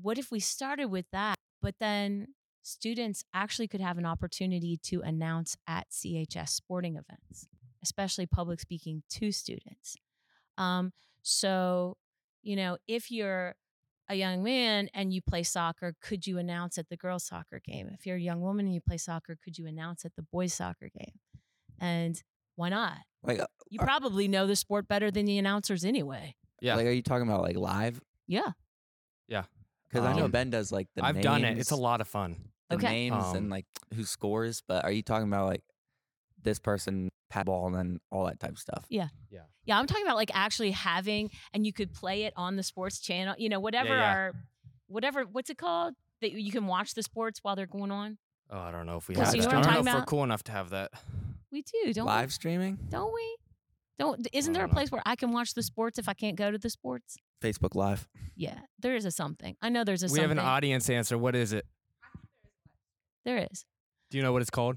what 0.00 0.18
if 0.18 0.30
we 0.30 0.40
started 0.40 0.86
with 0.86 1.06
that, 1.12 1.36
but 1.62 1.76
then 1.80 2.28
students 2.62 3.24
actually 3.32 3.68
could 3.68 3.80
have 3.80 3.98
an 3.98 4.04
opportunity 4.04 4.78
to 4.84 5.00
announce 5.00 5.56
at 5.66 5.90
CHS 5.90 6.50
sporting 6.50 6.96
events, 6.96 7.48
especially 7.82 8.26
public 8.26 8.60
speaking 8.60 9.02
to 9.10 9.32
students. 9.32 9.96
Um, 10.58 10.92
so, 11.22 11.96
you 12.42 12.56
know, 12.56 12.76
if 12.86 13.10
you're 13.10 13.54
a 14.08 14.14
young 14.14 14.42
man 14.42 14.88
and 14.94 15.12
you 15.12 15.20
play 15.22 15.42
soccer, 15.42 15.94
could 16.00 16.26
you 16.26 16.38
announce 16.38 16.78
at 16.78 16.88
the 16.88 16.96
girls' 16.96 17.24
soccer 17.24 17.60
game? 17.64 17.90
If 17.92 18.06
you're 18.06 18.16
a 18.16 18.20
young 18.20 18.40
woman 18.40 18.66
and 18.66 18.74
you 18.74 18.80
play 18.80 18.96
soccer, 18.98 19.36
could 19.42 19.58
you 19.58 19.66
announce 19.66 20.04
at 20.04 20.14
the 20.16 20.22
boys' 20.22 20.54
soccer 20.54 20.88
game? 20.96 21.18
And 21.78 22.20
why 22.56 22.70
not? 22.70 22.98
Like, 23.22 23.40
uh, 23.40 23.46
You 23.70 23.78
probably 23.78 24.26
know 24.28 24.46
the 24.46 24.56
sport 24.56 24.88
better 24.88 25.10
than 25.10 25.26
the 25.26 25.38
announcers 25.38 25.84
anyway. 25.84 26.34
Yeah. 26.60 26.76
like, 26.76 26.86
are 26.86 26.90
you 26.90 27.02
talking 27.02 27.28
about 27.28 27.42
like 27.42 27.56
live? 27.56 28.00
Yeah. 28.26 28.52
Yeah. 29.28 29.44
Because 29.88 30.04
I 30.04 30.14
know 30.16 30.24
Um, 30.24 30.30
Ben 30.30 30.50
does 30.50 30.72
like 30.72 30.88
the. 30.94 31.04
I've 31.04 31.20
done 31.20 31.44
it. 31.44 31.58
It's 31.58 31.70
a 31.70 31.76
lot 31.76 32.00
of 32.00 32.08
fun. 32.08 32.50
The 32.68 32.76
Okay. 32.76 32.88
names 32.88 33.24
Um, 33.24 33.36
and 33.36 33.50
like 33.50 33.64
who 33.94 34.04
scores, 34.04 34.62
but 34.66 34.84
are 34.84 34.90
you 34.92 35.02
talking 35.02 35.28
about 35.28 35.46
like 35.46 35.62
this 36.42 36.58
person 36.58 37.08
pat 37.30 37.46
ball 37.46 37.66
and 37.66 37.74
then 37.74 38.00
all 38.10 38.26
that 38.26 38.38
type 38.40 38.50
of 38.52 38.58
stuff? 38.58 38.84
Yeah. 38.90 39.08
Yeah, 39.30 39.44
I'm 39.76 39.86
talking 39.86 40.04
about 40.04 40.16
like 40.16 40.30
actually 40.32 40.70
having, 40.70 41.30
and 41.52 41.66
you 41.66 41.72
could 41.72 41.92
play 41.92 42.22
it 42.24 42.32
on 42.36 42.56
the 42.56 42.62
sports 42.62 43.00
channel. 43.00 43.34
You 43.36 43.48
know, 43.48 43.60
whatever 43.60 43.90
yeah. 43.90 44.12
our, 44.14 44.32
whatever, 44.86 45.24
what's 45.24 45.50
it 45.50 45.58
called? 45.58 45.94
That 46.20 46.32
you 46.32 46.50
can 46.50 46.66
watch 46.66 46.94
the 46.94 47.02
sports 47.02 47.40
while 47.42 47.54
they're 47.56 47.66
going 47.66 47.90
on. 47.90 48.18
Oh, 48.50 48.58
I 48.58 48.70
don't 48.70 48.86
know 48.86 48.96
if 48.96 49.08
we 49.08 49.14
Yeah, 49.14 49.24
have 49.24 49.30
so 49.30 49.36
you 49.36 49.42
that. 49.42 49.52
know 49.52 49.56
I 49.56 49.58
what 49.58 49.64
don't 49.64 49.68
I'm 49.68 49.74
know 49.74 49.78
if 49.80 49.84
talking 49.86 50.00
we're 50.00 50.18
cool 50.18 50.24
enough 50.24 50.42
to 50.44 50.52
have 50.52 50.70
that. 50.70 50.90
We 51.52 51.62
do, 51.62 51.92
don't 51.92 52.06
Live 52.06 52.32
streaming. 52.32 52.78
Don't 52.88 53.12
we? 53.12 53.36
Don't. 53.98 54.26
Isn't 54.32 54.52
there 54.52 54.64
a 54.64 54.66
don't 54.66 54.72
know. 54.74 54.78
place 54.78 54.90
where 54.92 55.02
I 55.04 55.16
can 55.16 55.32
watch 55.32 55.54
the 55.54 55.62
sports 55.62 55.98
if 55.98 56.08
I 56.08 56.14
can't 56.14 56.36
go 56.36 56.50
to 56.50 56.58
the 56.58 56.70
sports? 56.70 57.16
Facebook 57.42 57.74
Live. 57.74 58.08
Yeah, 58.36 58.58
there 58.78 58.94
is 58.94 59.04
a 59.04 59.10
something. 59.10 59.56
I 59.60 59.68
know 59.68 59.84
there's 59.84 60.02
a 60.02 60.08
We 60.08 60.20
have 60.20 60.30
an 60.30 60.38
audience 60.38 60.88
answer. 60.88 61.18
What 61.18 61.34
is 61.36 61.52
it? 61.52 61.66
there 63.24 63.46
is. 63.50 63.64
Do 64.10 64.16
you 64.18 64.22
know 64.24 64.32
what 64.32 64.40
it's 64.42 64.50
called? 64.50 64.76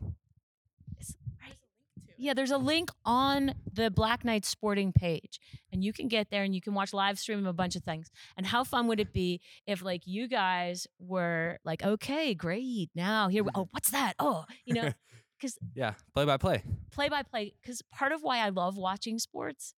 Yeah, 2.22 2.36
there's 2.36 2.52
a 2.52 2.60
link 2.60 2.92
on 3.04 3.56
the 3.74 3.90
Black 3.90 4.24
Knight 4.24 4.46
Sporting 4.46 4.94
page, 4.94 5.40
and 5.74 5.84
you 5.84 5.92
can 5.92 6.08
get 6.08 6.30
there 6.30 6.44
and 6.44 6.54
you 6.54 6.62
can 6.62 6.76
watch 6.76 6.94
live 6.94 7.18
stream 7.18 7.40
of 7.40 7.48
a 7.48 7.54
bunch 7.54 7.76
of 7.76 7.84
things. 7.84 8.12
And 8.38 8.46
how 8.46 8.64
fun 8.64 8.86
would 8.88 9.00
it 9.00 9.12
be 9.12 9.42
if, 9.66 9.82
like, 9.82 10.04
you 10.06 10.28
guys 10.28 10.86
were 11.00 11.58
like, 11.66 11.84
okay, 11.84 12.36
great, 12.36 12.92
now 12.94 13.28
here, 13.28 13.44
we, 13.44 13.50
oh, 13.56 13.68
what's 13.72 13.90
that? 13.90 14.14
Oh, 14.20 14.46
you 14.66 14.76
know, 14.76 14.92
because 15.40 15.58
Yeah, 15.74 15.96
play 16.14 16.26
by 16.26 16.38
play. 16.38 16.62
play 16.92 17.10
by 17.10 17.24
play. 17.24 17.56
Because 17.60 17.82
part 17.92 18.12
of 18.12 18.22
why 18.22 18.38
I 18.38 18.50
love 18.50 18.78
watching 18.78 19.18
sports, 19.18 19.74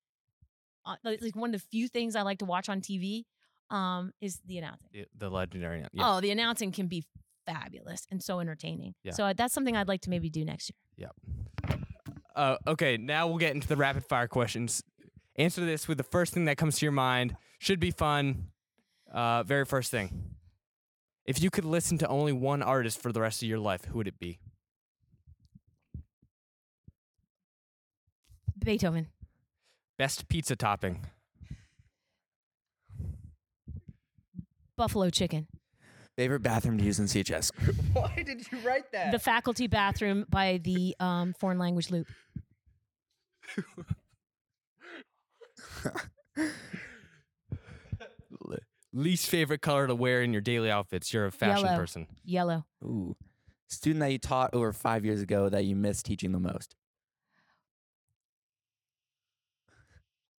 uh, 0.85 0.97
like, 1.05 1.37
one 1.37 1.55
of 1.55 1.61
the 1.61 1.65
few 1.71 1.87
things 1.87 2.13
I 2.13 2.23
like 2.23 2.39
to 2.39 2.45
watch 2.45 2.67
on 2.67 2.81
TV, 2.81 3.23
um, 3.69 4.11
is 4.19 4.41
the 4.45 4.57
announcing. 4.57 4.89
The, 4.91 5.05
the 5.17 5.29
legendary. 5.29 5.85
Yeah. 5.93 6.17
Oh, 6.17 6.19
the 6.19 6.31
announcing 6.31 6.73
can 6.73 6.87
be 6.87 7.05
fabulous 7.45 8.05
and 8.11 8.21
so 8.21 8.41
entertaining. 8.41 8.95
Yeah. 9.01 9.13
So 9.13 9.23
uh, 9.23 9.33
that's 9.33 9.53
something 9.53 9.77
I'd 9.77 9.87
like 9.87 10.01
to 10.01 10.09
maybe 10.09 10.29
do 10.29 10.43
next 10.43 10.73
year. 10.97 11.09
Uh, 12.35 12.57
okay, 12.67 12.97
now 12.97 13.27
we'll 13.27 13.37
get 13.37 13.53
into 13.53 13.67
the 13.67 13.75
rapid 13.77 14.05
fire 14.05 14.27
questions. 14.27 14.83
Answer 15.35 15.65
this 15.65 15.87
with 15.87 15.97
the 15.97 16.03
first 16.03 16.33
thing 16.33 16.45
that 16.45 16.57
comes 16.57 16.79
to 16.79 16.85
your 16.85 16.91
mind. 16.91 17.35
Should 17.59 17.79
be 17.79 17.91
fun. 17.91 18.47
Uh, 19.11 19.43
very 19.43 19.65
first 19.65 19.91
thing. 19.91 20.35
If 21.25 21.41
you 21.41 21.49
could 21.49 21.65
listen 21.65 21.97
to 21.99 22.07
only 22.07 22.33
one 22.33 22.61
artist 22.61 23.01
for 23.01 23.11
the 23.11 23.21
rest 23.21 23.41
of 23.41 23.47
your 23.47 23.59
life, 23.59 23.85
who 23.85 23.97
would 23.99 24.07
it 24.07 24.19
be? 24.19 24.39
Beethoven. 28.63 29.07
Best 29.97 30.27
pizza 30.27 30.55
topping. 30.55 31.05
Buffalo 34.75 35.09
chicken. 35.09 35.47
Favorite 36.17 36.41
bathroom 36.41 36.77
to 36.77 36.83
use 36.83 36.99
in 36.99 37.05
CHS. 37.05 37.51
Why 37.93 38.23
did 38.23 38.45
you 38.51 38.59
write 38.59 38.91
that? 38.91 39.11
the 39.11 39.19
faculty 39.19 39.67
bathroom 39.67 40.25
by 40.29 40.59
the 40.63 40.95
um, 40.99 41.33
foreign 41.39 41.57
language 41.57 41.89
loop. 41.89 42.07
Least 48.95 49.27
favorite 49.27 49.61
color 49.61 49.87
to 49.87 49.95
wear 49.95 50.21
in 50.21 50.33
your 50.33 50.41
daily 50.41 50.69
outfits. 50.69 51.11
You're 51.11 51.25
a 51.25 51.31
fashion 51.31 51.65
Yellow. 51.65 51.77
person. 51.77 52.07
Yellow. 52.23 52.65
Ooh, 52.83 53.15
student 53.67 54.01
that 54.01 54.11
you 54.11 54.19
taught 54.19 54.53
over 54.53 54.71
five 54.71 55.03
years 55.03 55.21
ago 55.21 55.49
that 55.49 55.65
you 55.65 55.75
miss 55.75 56.03
teaching 56.03 56.31
the 56.31 56.39
most. 56.39 56.75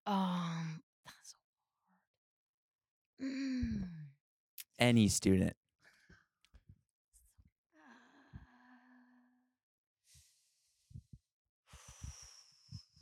Um, 0.06 0.82
that's 1.06 1.32
so 1.32 1.38
hard. 3.20 3.32
Mm. 3.32 3.88
Any 4.78 5.08
student. 5.08 5.56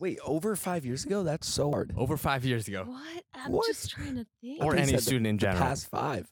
Wait, 0.01 0.19
over 0.25 0.55
five 0.55 0.83
years 0.85 1.05
ago? 1.05 1.23
That's 1.23 1.47
so 1.47 1.69
hard. 1.71 1.93
Over 1.95 2.17
five 2.17 2.43
years 2.43 2.67
ago. 2.67 2.85
What? 2.87 3.23
I'm 3.35 3.51
What? 3.51 3.67
just 3.67 3.91
trying 3.91 4.15
to 4.15 4.25
think. 4.41 4.61
Or 4.63 4.71
thought 4.71 4.79
any 4.81 4.89
said 4.91 4.97
the- 4.99 5.01
student 5.03 5.27
in 5.27 5.35
The 5.37 5.41
general. 5.41 5.59
past 5.61 5.89
five. 5.89 6.27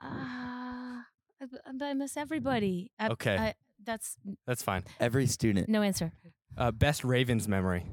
Ah, 0.00 1.04
I, 1.40 1.84
I 1.84 1.94
miss 1.94 2.16
everybody. 2.16 2.90
I- 2.98 3.08
Okay. 3.08 3.36
I, 3.36 3.54
that's 3.82 4.16
That's 4.46 4.62
fine. 4.62 4.84
Every 5.00 5.26
student. 5.26 5.68
no 5.68 5.82
answer. 5.82 6.12
Uh, 6.56 6.70
best 6.70 7.02
Ravens 7.04 7.48
memory. 7.48 7.86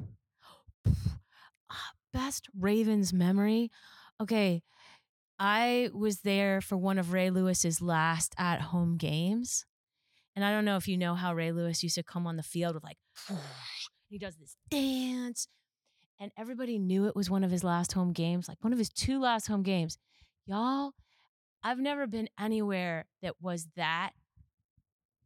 Ah, 0.86 1.92
Best 2.14 2.48
Ravens 2.58 3.12
memory. 3.14 3.72
Okay. 4.22 4.64
I 5.40 5.90
was 5.94 6.20
there 6.22 6.62
for 6.62 6.78
one 6.78 6.98
of 7.00 7.12
Ray 7.14 7.30
Lewis's 7.32 7.82
last 7.82 8.36
at 8.38 8.62
home 8.62 8.98
games. 8.98 9.66
And 10.36 10.44
I 10.46 10.52
don't 10.52 10.66
know 10.66 10.78
if 10.78 10.88
you 10.88 10.98
know 10.98 11.16
how 11.16 11.34
Ray 11.34 11.52
Lewis 11.52 11.84
used 11.84 11.96
to 11.96 12.04
come 12.04 12.26
on 12.28 12.38
the 12.38 12.44
field 12.44 12.76
with 12.76 12.84
like, 12.84 12.98
he 14.14 14.20
does 14.20 14.36
this 14.38 14.56
dance. 14.70 15.48
And 16.20 16.32
everybody 16.38 16.78
knew 16.78 17.08
it 17.08 17.16
was 17.16 17.30
one 17.30 17.44
of 17.44 17.52
his 17.52 17.64
last 17.64 17.94
home 17.94 18.14
games, 18.14 18.48
like 18.48 18.64
one 18.64 18.72
of 18.72 18.80
his 18.80 18.90
two 18.90 19.20
last 19.20 19.48
home 19.48 19.64
games. 19.64 19.98
Y'all, 20.46 20.92
I've 21.64 21.80
never 21.80 22.06
been 22.08 22.30
anywhere 22.40 23.06
that 23.22 23.42
was 23.42 23.68
that 23.76 24.12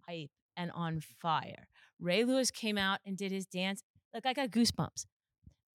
hype 0.07 0.29
and 0.55 0.71
on 0.71 1.01
fire. 1.21 1.67
Ray 1.99 2.23
Lewis 2.23 2.49
came 2.51 2.77
out 2.77 2.99
and 3.05 3.17
did 3.17 3.31
his 3.31 3.45
dance. 3.45 3.83
Like 4.13 4.25
I 4.25 4.33
got 4.33 4.49
goosebumps. 4.49 5.05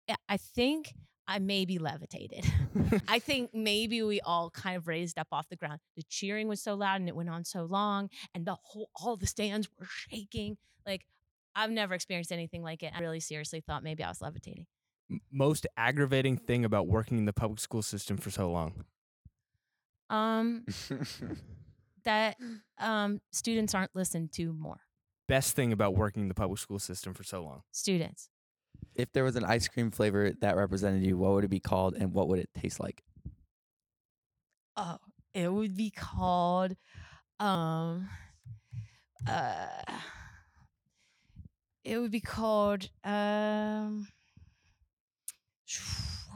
I- 0.09 0.15
I 0.27 0.37
think 0.37 0.93
I 1.27 1.39
maybe 1.39 1.77
levitated. 1.79 2.45
I 3.07 3.19
think 3.19 3.53
maybe 3.53 4.01
we 4.03 4.19
all 4.21 4.49
kind 4.49 4.77
of 4.77 4.87
raised 4.87 5.17
up 5.19 5.27
off 5.31 5.47
the 5.49 5.55
ground. 5.55 5.79
The 5.95 6.03
cheering 6.09 6.47
was 6.47 6.61
so 6.61 6.75
loud 6.75 6.99
and 6.99 7.07
it 7.07 7.15
went 7.15 7.29
on 7.29 7.45
so 7.45 7.63
long, 7.65 8.09
and 8.33 8.45
the 8.45 8.57
whole 8.61 8.89
all 8.95 9.15
the 9.15 9.27
stands 9.27 9.67
were 9.79 9.85
shaking. 9.87 10.57
Like 10.85 11.05
I've 11.55 11.71
never 11.71 11.93
experienced 11.93 12.31
anything 12.31 12.63
like 12.63 12.83
it. 12.83 12.93
I 12.95 12.99
really 13.01 13.19
seriously 13.19 13.61
thought 13.65 13.83
maybe 13.83 14.03
I 14.03 14.09
was 14.09 14.21
levitating. 14.21 14.65
Most 15.31 15.65
aggravating 15.75 16.37
thing 16.37 16.63
about 16.65 16.87
working 16.87 17.17
in 17.17 17.25
the 17.25 17.33
public 17.33 17.59
school 17.59 17.81
system 17.81 18.17
for 18.17 18.29
so 18.29 18.51
long. 18.51 18.85
Um, 20.09 20.65
that 22.05 22.37
um 22.79 23.19
students 23.31 23.73
aren't 23.75 23.95
listened 23.95 24.31
to 24.33 24.53
more. 24.53 24.79
Best 25.27 25.55
thing 25.55 25.71
about 25.71 25.95
working 25.95 26.23
in 26.23 26.27
the 26.27 26.33
public 26.33 26.59
school 26.59 26.79
system 26.79 27.13
for 27.13 27.23
so 27.23 27.43
long. 27.43 27.61
Students. 27.71 28.29
if 28.95 29.11
there 29.13 29.23
was 29.23 29.35
an 29.35 29.43
ice 29.45 29.67
cream 29.67 29.91
flavor 29.91 30.31
that 30.41 30.55
represented 30.55 31.03
you, 31.03 31.17
what 31.17 31.31
would 31.33 31.43
it 31.43 31.49
be 31.49 31.59
called 31.59 31.95
and 31.95 32.13
what 32.13 32.27
would 32.27 32.39
it 32.39 32.49
taste 32.57 32.79
like? 32.79 33.03
Oh, 34.75 34.97
it 35.33 35.51
would 35.51 35.75
be 35.75 35.91
called 35.91 36.75
um 37.39 38.09
uh 39.27 39.67
it 41.83 41.97
would 41.97 42.11
be 42.11 42.19
called 42.21 42.89
um 43.03 44.07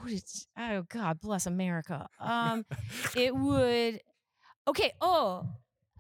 what 0.02 0.12
is, 0.12 0.48
oh 0.58 0.84
god 0.90 1.20
bless 1.20 1.46
america 1.46 2.08
um 2.20 2.66
it 3.16 3.36
would 3.36 4.00
Okay. 4.68 4.92
Oh, 5.02 5.46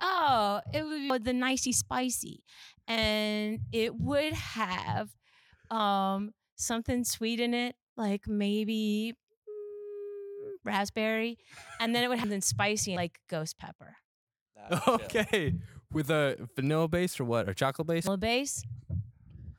oh, 0.01 0.61
it 0.73 0.83
would 0.83 1.23
be 1.23 1.25
the 1.25 1.33
nicey 1.33 1.71
spicy, 1.71 2.43
and 2.87 3.59
it 3.71 3.95
would 3.95 4.33
have 4.33 5.09
um 5.69 6.31
something 6.55 7.03
sweet 7.03 7.39
in 7.39 7.53
it, 7.53 7.75
like 7.97 8.27
maybe 8.27 9.15
mm, 9.49 10.51
raspberry, 10.63 11.37
and 11.79 11.93
then 11.93 12.03
it 12.03 12.07
would 12.07 12.19
have 12.19 12.27
something 12.27 12.41
spicy 12.41 12.95
like 12.95 13.19
ghost 13.29 13.57
pepper. 13.57 13.95
Okay. 14.87 15.55
With 15.91 16.09
a 16.09 16.47
vanilla 16.55 16.87
base 16.87 17.19
or 17.19 17.25
what? 17.25 17.49
Or 17.49 17.53
chocolate 17.53 17.87
base? 17.87 18.05
Vanilla 18.05 18.17
base, 18.17 18.63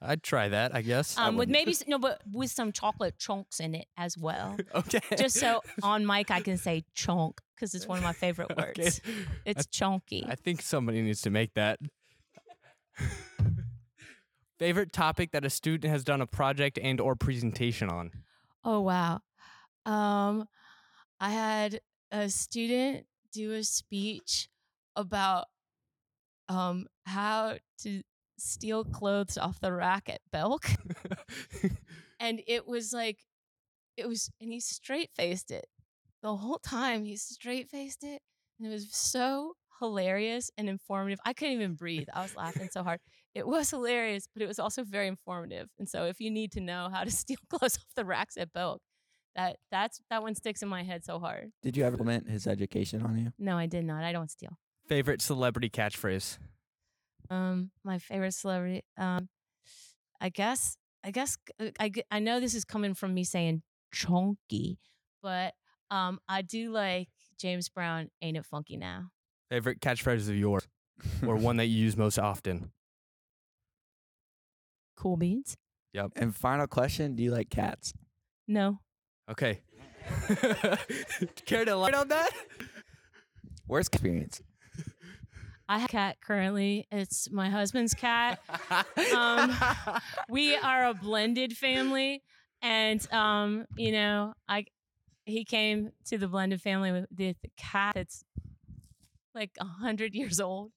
I'd 0.05 0.23
try 0.23 0.49
that, 0.49 0.75
I 0.75 0.83
guess. 0.83 1.17
um, 1.19 1.37
with 1.37 1.49
maybe 1.49 1.75
no, 1.87 1.99
but 1.99 2.21
with 2.31 2.51
some 2.51 2.73
chocolate 2.73 3.19
chunks 3.19 3.61
in 3.61 3.75
it 3.75 3.87
as 3.97 4.19
well. 4.19 4.57
okay. 4.75 5.01
Just 5.17 5.39
so 5.39 5.63
on 5.83 6.07
mic 6.07 6.31
I 6.31 6.41
can 6.41 6.57
say 6.59 6.85
chunk 6.95 7.41
because 7.55 7.75
it's 7.75 7.87
one 7.87 7.99
of 7.99 8.05
my 8.05 8.13
favorite 8.13 8.57
words. 8.57 9.01
Okay. 9.01 9.15
It's 9.45 9.67
chunky. 9.67 10.25
I 10.29 10.35
think 10.35 10.63
somebody 10.63 11.03
needs 11.03 11.21
to 11.23 11.31
make 11.31 11.55
that. 11.55 11.79
Favorite 14.59 14.93
topic 14.93 15.33
that 15.33 15.45
a 15.45 15.51
student 15.51 15.91
has 15.91 16.05
done 16.05 16.21
a 16.21 16.27
project 16.27 16.79
and 16.81 17.01
or 17.01 17.17
presentation 17.17 17.89
on. 17.91 18.13
Oh 18.65 18.81
wow. 18.81 19.21
Um 19.85 20.47
I 21.21 21.31
had 21.31 21.81
a 22.13 22.29
student 22.29 23.07
do 23.33 23.53
a 23.53 23.65
speech 23.65 24.49
about 24.95 25.47
um 26.49 26.87
how 27.05 27.57
to 27.81 28.03
steal 28.39 28.85
clothes 28.85 29.39
off 29.39 29.61
the 29.61 29.73
rack 29.73 30.09
at 30.09 30.21
Belk 30.33 30.67
and 32.21 32.43
it 32.47 32.67
was 32.67 32.93
like 32.93 33.19
it 33.97 34.09
was 34.09 34.31
and 34.41 34.53
he 34.53 34.61
straight 34.61 35.11
faced 35.15 35.51
it. 35.51 35.67
The 36.23 36.37
whole 36.37 36.59
time 36.59 37.05
he 37.05 37.17
straight 37.17 37.69
faced 37.71 38.03
it 38.03 38.21
and 38.59 38.69
it 38.69 38.73
was 38.73 38.89
so 38.95 39.55
hilarious 39.81 40.51
and 40.57 40.69
informative. 40.69 41.21
I 41.25 41.33
couldn't 41.33 41.55
even 41.55 41.75
breathe. 41.75 42.09
I 42.15 42.23
was 42.23 42.37
laughing 42.37 42.69
so 42.71 42.83
hard. 42.83 43.01
It 43.35 43.47
was 43.47 43.71
hilarious, 43.71 44.29
but 44.33 44.43
it 44.43 44.47
was 44.47 44.59
also 44.59 44.85
very 44.85 45.09
informative. 45.09 45.69
And 45.79 45.89
so 45.89 46.05
if 46.05 46.21
you 46.21 46.31
need 46.31 46.53
to 46.53 46.61
know 46.61 46.89
how 46.93 47.05
to 47.05 47.11
steal 47.11 47.39
clothes 47.51 47.77
off 47.77 47.95
the 47.97 48.05
racks 48.05 48.37
at 48.37 48.53
Belk, 48.53 48.81
that 49.35 49.57
that's 49.71 50.01
that 50.11 50.23
one 50.23 50.35
sticks 50.35 50.63
in 50.63 50.69
my 50.69 50.85
head 50.85 51.05
so 51.05 51.19
hard. 51.19 51.51
Did 51.63 51.77
you 51.77 51.85
ever 51.85 51.95
implement 51.95 52.31
his 52.31 52.47
education 52.47 53.03
on 53.03 53.19
you? 53.19 53.33
No, 53.39 53.59
I 53.59 53.67
did 53.67 53.85
not. 53.85 54.05
I 54.05 54.13
don't 54.13 54.31
steal. 54.31 54.57
Favorite 54.89 55.21
celebrity 55.21 55.69
catchphrase. 55.69 56.39
Um, 57.31 57.71
my 57.85 57.99
favorite 57.99 58.35
celebrity. 58.35 58.85
Um, 58.99 59.29
I 60.21 60.29
guess. 60.29 60.77
I 61.03 61.11
guess. 61.11 61.37
I, 61.79 61.93
I 62.11 62.19
know 62.19 62.41
this 62.41 62.55
is 62.55 62.65
coming 62.65 62.95
from 62.95 63.13
me 63.15 63.25
saying 63.25 63.63
chunky, 63.93 64.79
but 65.23 65.55
um, 65.91 66.19
I 66.29 66.43
do 66.43 66.71
like 66.71 67.09
James 67.39 67.69
Brown. 67.69 68.09
Ain't 68.23 68.37
it 68.37 68.47
funky 68.47 68.77
now? 68.77 69.11
Favorite 69.51 69.81
catchphrases 69.81 70.29
of 70.29 70.37
yours 70.37 70.67
or 71.27 71.37
one 71.37 71.59
that 71.59 71.67
you 71.67 71.77
use 71.77 71.97
most 71.97 72.19
often. 72.19 72.71
Cool 74.97 75.17
beans. 75.17 75.57
Yep. 75.93 76.13
And 76.17 76.35
final 76.35 76.67
question: 76.67 77.15
Do 77.15 77.23
you 77.23 77.31
like 77.31 77.51
cats? 77.51 77.93
No. 78.49 78.81
Okay. 79.31 79.61
Care 81.47 81.65
to 81.65 81.77
light 81.77 81.95
on 81.95 82.09
that? 82.09 82.31
Worst 83.67 83.95
experience. 83.95 84.43
I 85.69 85.79
have 85.79 85.89
a 85.89 85.93
cat 85.93 86.17
currently. 86.21 86.87
It's 86.93 87.31
my 87.31 87.49
husband's 87.49 87.95
cat. 87.95 88.41
Um, 89.15 89.57
we 90.29 90.57
are 90.57 90.87
a 90.87 90.95
blended 90.95 91.57
family, 91.57 92.23
and 92.61 93.07
um, 93.13 93.67
you 93.77 93.93
know, 93.93 94.35
I 94.49 94.67
he 95.25 95.45
came 95.45 95.93
to 96.07 96.19
the 96.19 96.29
blended 96.29 96.61
family 96.61 96.93
with 96.93 97.07
the, 97.11 97.35
cat 97.57 97.95
that's 97.95 98.25
like 99.35 99.53
a 99.59 99.65
hundred 99.65 100.15
years 100.15 100.39
old, 100.39 100.73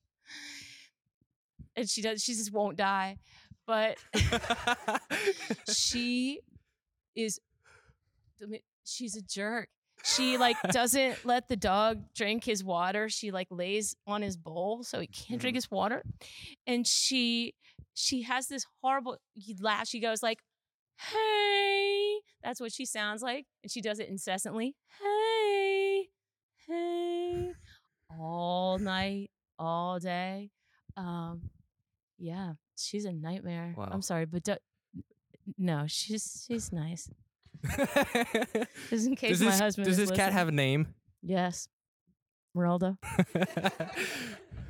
and 1.76 1.90
she 1.90 2.02
does 2.02 2.24
she 2.24 2.34
just 2.34 2.54
won't 2.54 2.78
die, 2.78 3.18
but 3.66 3.98
she 5.70 6.40
is 7.16 7.40
I 8.42 8.46
mean, 8.46 8.62
she's 8.86 9.16
a 9.16 9.22
jerk. 9.22 9.70
She 10.04 10.38
like 10.38 10.58
doesn't 10.72 11.26
let 11.26 11.48
the 11.48 11.56
dog 11.56 12.04
drink 12.16 12.44
his 12.44 12.64
water. 12.64 13.10
She 13.10 13.32
like 13.32 13.48
lays 13.52 13.96
on 14.06 14.22
his 14.22 14.38
bowl 14.38 14.84
so 14.84 15.00
he 15.00 15.08
can't 15.08 15.42
drink 15.42 15.56
his 15.56 15.70
water. 15.70 16.04
And 16.66 16.88
she 16.88 17.56
she 17.94 18.22
has 18.24 18.48
this 18.48 18.66
horrible 18.82 19.18
he 19.34 19.56
laughs. 19.60 19.90
She 19.90 20.00
goes 20.00 20.24
like, 20.24 20.40
"Hey." 20.98 22.20
That's 22.44 22.62
what 22.62 22.72
she 22.72 22.86
sounds 22.86 23.22
like, 23.22 23.46
and 23.64 23.72
she 23.72 23.82
does 23.82 24.00
it 24.00 24.08
incessantly. 24.10 24.76
"Hey." 25.02 26.08
Hey. 26.68 27.52
All 28.18 28.78
night, 28.78 29.32
all 29.60 30.00
day. 30.00 30.52
Um 30.96 31.50
yeah, 32.18 32.54
she's 32.78 33.06
a 33.06 33.14
nightmare. 33.14 33.74
Wow. 33.78 33.90
I'm 33.92 34.02
sorry, 34.02 34.26
but 34.26 34.44
do, 34.44 34.56
no, 35.58 35.86
she's 35.88 36.46
she's 36.48 36.72
nice. 36.72 37.10
Just 38.90 39.08
in 39.08 39.16
case 39.16 39.32
does 39.32 39.42
my 39.42 39.52
this, 39.52 39.60
husband 39.60 39.86
does 39.88 40.00
is 40.00 40.10
this 40.10 40.18
cat 40.18 40.34
have 40.34 40.48
a 40.48 40.52
name? 40.52 40.94
Yes. 41.22 41.68
Merelda. 42.56 42.98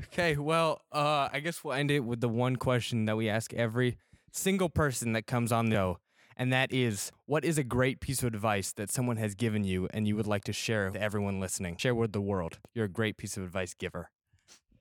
okay, 0.05 0.35
well, 0.37 0.81
uh, 0.91 1.29
I 1.31 1.39
guess 1.39 1.63
we'll 1.63 1.73
end 1.73 1.91
it 1.91 2.01
with 2.01 2.19
the 2.21 2.29
one 2.29 2.55
question 2.55 3.05
that 3.05 3.15
we 3.15 3.29
ask 3.29 3.53
every 3.53 3.97
single 4.31 4.69
person 4.69 5.13
that 5.13 5.25
comes 5.25 5.51
on 5.51 5.67
the 5.67 5.75
show, 5.75 5.99
and 6.35 6.51
that 6.51 6.71
is, 6.73 7.11
what 7.25 7.45
is 7.45 7.57
a 7.57 7.63
great 7.63 7.99
piece 7.99 8.21
of 8.23 8.27
advice 8.27 8.73
that 8.73 8.91
someone 8.91 9.17
has 9.17 9.35
given 9.35 9.63
you 9.63 9.87
and 9.91 10.07
you 10.07 10.15
would 10.15 10.27
like 10.27 10.43
to 10.45 10.53
share 10.53 10.87
with 10.87 10.95
everyone 11.01 11.39
listening? 11.39 11.77
Share 11.77 11.95
with 11.95 12.11
the 12.11 12.21
world. 12.21 12.59
You're 12.73 12.85
a 12.85 12.89
great 12.89 13.17
piece 13.17 13.37
of 13.37 13.43
advice 13.43 13.73
giver. 13.73 14.09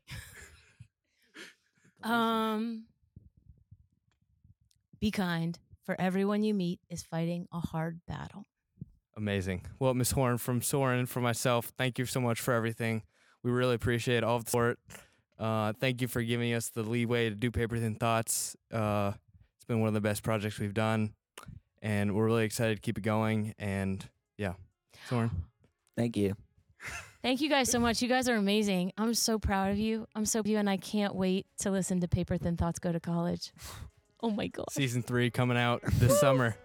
Um 2.03 2.85
Be 5.01 5.11
kind, 5.11 5.59
for 5.87 5.99
everyone 6.01 6.43
you 6.43 6.53
meet 6.53 6.81
is 6.91 7.03
fighting 7.03 7.47
a 7.53 7.61
hard 7.61 8.01
battle. 8.07 8.45
Amazing. 9.17 9.63
Well, 9.79 9.95
Miss 9.95 10.11
Horne, 10.11 10.37
from 10.37 10.61
Soren, 10.61 11.07
for 11.07 11.21
myself, 11.21 11.73
thank 11.79 11.99
you 11.99 12.05
so 12.05 12.21
much 12.21 12.41
for 12.41 12.53
everything. 12.53 13.03
We 13.43 13.51
really 13.53 13.77
appreciate 13.77 14.25
all 14.25 14.37
of 14.37 14.45
the 14.45 14.51
support. 14.51 14.79
Uh, 15.39 15.73
thank 15.81 16.03
you 16.03 16.09
for 16.09 16.23
giving 16.23 16.53
us 16.53 16.69
the 16.69 16.83
leeway 16.83 17.31
to 17.31 17.35
do 17.35 17.51
Paper 17.51 17.79
Thin 17.79 17.95
Thoughts. 17.95 18.57
Uh, 18.73 19.13
it's 19.57 19.65
been 19.65 19.81
one 19.81 19.89
of 19.89 19.95
the 19.95 20.01
best 20.01 20.23
projects 20.23 20.59
we've 20.59 20.75
done, 20.75 21.15
and 21.81 22.15
we're 22.15 22.27
really 22.27 22.45
excited 22.45 22.75
to 22.75 22.81
keep 22.81 22.99
it 22.99 23.03
going. 23.03 23.55
And 23.59 24.05
yeah, 24.37 24.55
Soren. 25.09 25.31
Thank 25.97 26.17
you. 26.17 26.35
Thank 27.23 27.41
you 27.41 27.49
guys 27.49 27.71
so 27.71 27.79
much. 27.79 28.03
You 28.03 28.09
guys 28.09 28.29
are 28.29 28.37
amazing. 28.37 28.93
I'm 28.99 29.15
so 29.15 29.39
proud 29.39 29.71
of 29.71 29.79
you. 29.79 30.07
I'm 30.15 30.27
so 30.27 30.41
proud 30.41 30.47
of 30.49 30.51
you, 30.51 30.59
and 30.59 30.69
I 30.69 30.77
can't 30.77 31.15
wait 31.15 31.47
to 31.61 31.71
listen 31.71 32.01
to 32.01 32.09
Paper 32.09 32.37
Thin 32.37 32.57
Thoughts 32.57 32.79
Go 32.79 32.93
to 32.93 33.01
College. 33.01 33.53
Oh 34.27 34.31
my 34.31 34.49
God. 34.49 34.67
Season 34.73 35.03
three 35.03 35.31
coming 35.31 35.57
out 35.57 35.83
this 36.01 36.19
summer. 36.19 36.57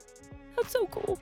That's 0.58 0.74
so 0.74 0.88
cool. 0.88 1.20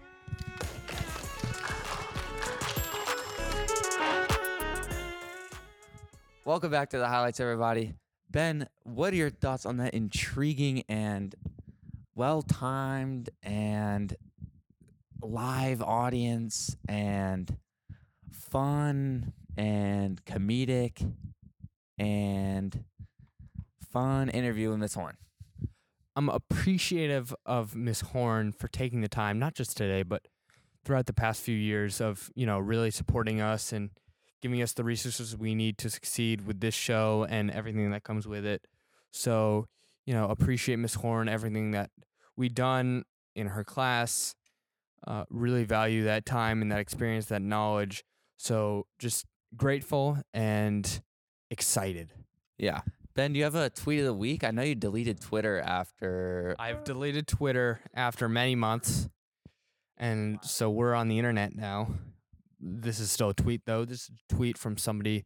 Welcome 6.46 6.72
back 6.72 6.92
to 6.92 6.98
the 6.98 7.10
highlights, 7.10 7.42
everybody. 7.42 7.94
Ben, 8.32 8.70
what 8.84 9.12
are 9.12 9.18
your 9.18 9.30
thoughts 9.30 9.66
on 9.66 9.76
that 9.78 9.94
intriguing 9.94 10.84
and 10.88 11.36
well 12.16 12.42
timed 12.42 13.32
and 13.44 14.16
live 15.22 15.82
audience 15.82 16.78
and 16.88 17.58
fun 18.32 19.34
and 19.58 20.24
comedic 20.24 21.06
and 21.98 22.86
fun 23.92 24.30
interview 24.30 24.70
with 24.70 24.80
Miss 24.80 24.94
Horne? 24.94 25.18
I'm 26.20 26.28
appreciative 26.28 27.34
of 27.46 27.78
Miss 27.78 28.02
Horne 28.02 28.52
for 28.52 28.68
taking 28.68 29.00
the 29.00 29.08
time, 29.08 29.40
not 29.40 29.56
just 29.56 29.78
today, 29.78 30.04
but 30.04 30.28
throughout 30.84 31.06
the 31.06 31.14
past 31.14 31.42
few 31.42 31.56
years 31.56 32.02
of, 32.02 32.30
you 32.36 32.46
know, 32.46 32.60
really 32.60 32.92
supporting 32.92 33.40
us 33.40 33.72
and 33.72 33.92
giving 34.42 34.62
us 34.62 34.74
the 34.74 34.84
resources 34.84 35.38
we 35.38 35.56
need 35.56 35.78
to 35.78 35.90
succeed 35.90 36.46
with 36.46 36.60
this 36.60 36.74
show 36.76 37.26
and 37.30 37.50
everything 37.50 37.92
that 37.92 38.04
comes 38.04 38.28
with 38.28 38.46
it. 38.46 38.68
So, 39.14 39.68
you 40.06 40.14
know, 40.14 40.26
appreciate 40.26 40.76
Miss 40.76 40.96
Horne, 40.96 41.30
everything 41.30 41.72
that 41.72 41.90
we 42.36 42.50
done 42.50 43.06
in 43.34 43.48
her 43.48 43.64
class. 43.64 44.36
Uh, 45.08 45.24
really 45.30 45.64
value 45.64 46.04
that 46.04 46.26
time 46.26 46.62
and 46.62 46.70
that 46.70 46.80
experience, 46.80 47.28
that 47.28 47.42
knowledge. 47.42 48.04
So 48.36 48.88
just 49.00 49.26
grateful 49.56 50.18
and 50.34 51.02
excited. 51.50 52.12
Yeah. 52.58 52.82
Ben, 53.20 53.34
do 53.34 53.38
you 53.38 53.44
have 53.44 53.56
a 53.56 53.70
tweet 53.70 54.00
of 54.00 54.06
the 54.06 54.14
week? 54.14 54.46
I 54.46 54.52
know 54.52 54.62
you 54.62 54.76
deleted 54.76 55.20
Twitter 55.20 55.60
after. 55.60 56.56
I've 56.58 56.86
deleted 56.86 57.28
Twitter 57.28 57.82
after 57.94 58.30
many 58.30 58.56
months, 58.56 59.10
and 59.98 60.40
so 60.42 60.70
we're 60.70 60.94
on 60.94 61.10
the 61.10 61.18
internet 61.18 61.54
now. 61.54 61.90
This 62.62 62.98
is 63.02 63.12
still 63.12 63.32
a 63.32 63.34
tweet 63.34 63.64
though. 63.66 63.84
This 63.84 64.04
is 64.04 64.12
a 64.12 64.34
tweet 64.34 64.58
from 64.58 64.78
somebody 64.78 65.26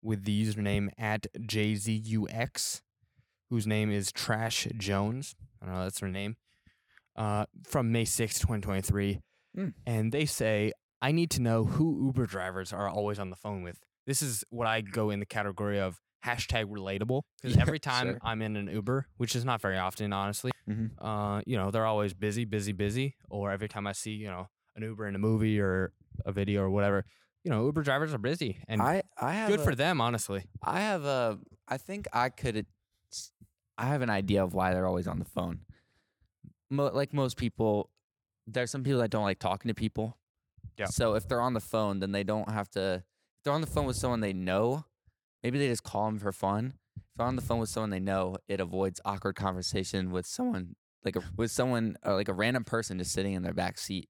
with 0.00 0.24
the 0.24 0.42
username 0.42 0.88
at 0.96 1.26
JZUX, 1.38 2.80
whose 3.50 3.66
name 3.66 3.90
is 3.90 4.10
Trash 4.10 4.66
Jones. 4.78 5.36
I 5.60 5.66
don't 5.66 5.74
know, 5.74 5.82
that's 5.82 6.00
her 6.00 6.08
name. 6.08 6.36
Uh, 7.14 7.44
from 7.62 7.92
May 7.92 8.06
sixth, 8.06 8.40
2023. 8.40 9.20
Hmm. 9.54 9.68
And 9.84 10.12
they 10.12 10.24
say, 10.24 10.72
I 11.02 11.12
need 11.12 11.30
to 11.32 11.42
know 11.42 11.64
who 11.64 12.06
Uber 12.06 12.24
drivers 12.24 12.72
are 12.72 12.88
always 12.88 13.18
on 13.18 13.28
the 13.28 13.36
phone 13.36 13.62
with. 13.62 13.80
this 14.06 14.22
is 14.22 14.44
what 14.48 14.66
I 14.66 14.80
go 14.80 15.10
in 15.10 15.20
the 15.20 15.26
category 15.26 15.78
of 15.78 16.00
hashtag 16.24 16.66
relatable 16.66 17.22
because 17.40 17.56
Yeah, 17.56 17.62
every 17.62 17.78
time 17.90 18.06
sure. 18.08 18.18
I'm 18.22 18.40
in 18.42 18.56
an 18.56 18.68
Uber, 18.68 19.06
which 19.16 19.36
is 19.36 19.44
not 19.44 19.60
very 19.60 19.78
often, 19.78 20.12
honestly, 20.12 20.50
Mhm. 20.68 20.90
uh, 20.98 21.42
you 21.46 21.56
know, 21.56 21.70
they're 21.70 21.86
always 21.86 22.14
busy, 22.14 22.44
busy, 22.44 22.72
busy. 22.72 23.16
Or 23.28 23.50
every 23.50 23.68
time 23.68 23.86
I 23.86 23.92
see, 23.92 24.12
you 24.12 24.26
know, 24.28 24.48
an 24.76 24.82
Uber 24.82 25.06
in 25.06 25.14
a 25.14 25.18
movie 25.18 25.60
or 25.60 25.92
a 26.24 26.32
video 26.32 26.62
or 26.62 26.70
whatever, 26.70 27.04
you 27.42 27.50
know, 27.50 27.64
Uber 27.66 27.82
drivers 27.82 28.14
are 28.14 28.18
busy 28.18 28.58
and 28.68 28.80
I 28.80 29.02
I 29.20 29.32
have 29.34 29.50
good 29.50 29.60
a- 29.60 29.64
for 29.64 29.74
them, 29.74 30.00
honestly. 30.00 30.44
I 30.62 30.80
have 30.80 31.04
a. 31.04 31.38
I 31.68 31.76
think 31.78 32.06
I 32.12 32.28
could. 32.30 32.66
I 33.76 33.86
have 33.86 34.02
an 34.02 34.10
idea 34.10 34.42
of 34.44 34.54
why 34.54 34.72
they're 34.72 34.86
always 34.86 35.06
on 35.08 35.18
the 35.18 35.24
phone. 35.24 35.60
Mo- 36.70 36.90
like 36.94 37.12
most 37.12 37.36
people, 37.36 37.90
there's 38.46 38.70
some 38.70 38.82
people 38.84 39.00
that 39.00 39.10
don't 39.10 39.24
like 39.24 39.38
talking 39.38 39.68
to 39.68 39.74
people. 39.74 40.16
Yeah. 40.78 40.86
So 40.86 41.14
if 41.14 41.28
they're 41.28 41.40
on 41.40 41.54
the 41.54 41.60
phone, 41.60 42.00
then 42.00 42.12
they 42.12 42.24
don't 42.24 42.48
have 42.50 42.70
to. 42.70 43.02
If 43.38 43.42
they're 43.44 43.52
on 43.52 43.60
the 43.60 43.66
phone 43.66 43.84
with 43.86 43.96
someone 43.96 44.20
they 44.20 44.32
know, 44.32 44.86
maybe 45.44 45.58
they 45.58 45.68
just 45.68 45.84
call 45.84 46.06
them 46.06 46.18
for 46.18 46.32
fun. 46.32 46.74
If 46.96 47.02
they're 47.16 47.26
on 47.26 47.36
the 47.36 47.42
phone 47.42 47.60
with 47.60 47.68
someone 47.68 47.90
they 47.90 48.00
know, 48.00 48.36
it 48.48 48.58
avoids 48.60 49.00
awkward 49.04 49.36
conversation 49.36 50.10
with 50.10 50.26
someone 50.26 50.74
like 51.04 51.14
a, 51.16 51.20
with 51.36 51.50
someone 51.50 51.96
or 52.02 52.14
like 52.14 52.28
a 52.28 52.32
random 52.32 52.64
person 52.64 52.98
just 52.98 53.12
sitting 53.12 53.34
in 53.34 53.42
their 53.42 53.52
back 53.54 53.78
seat. 53.78 54.08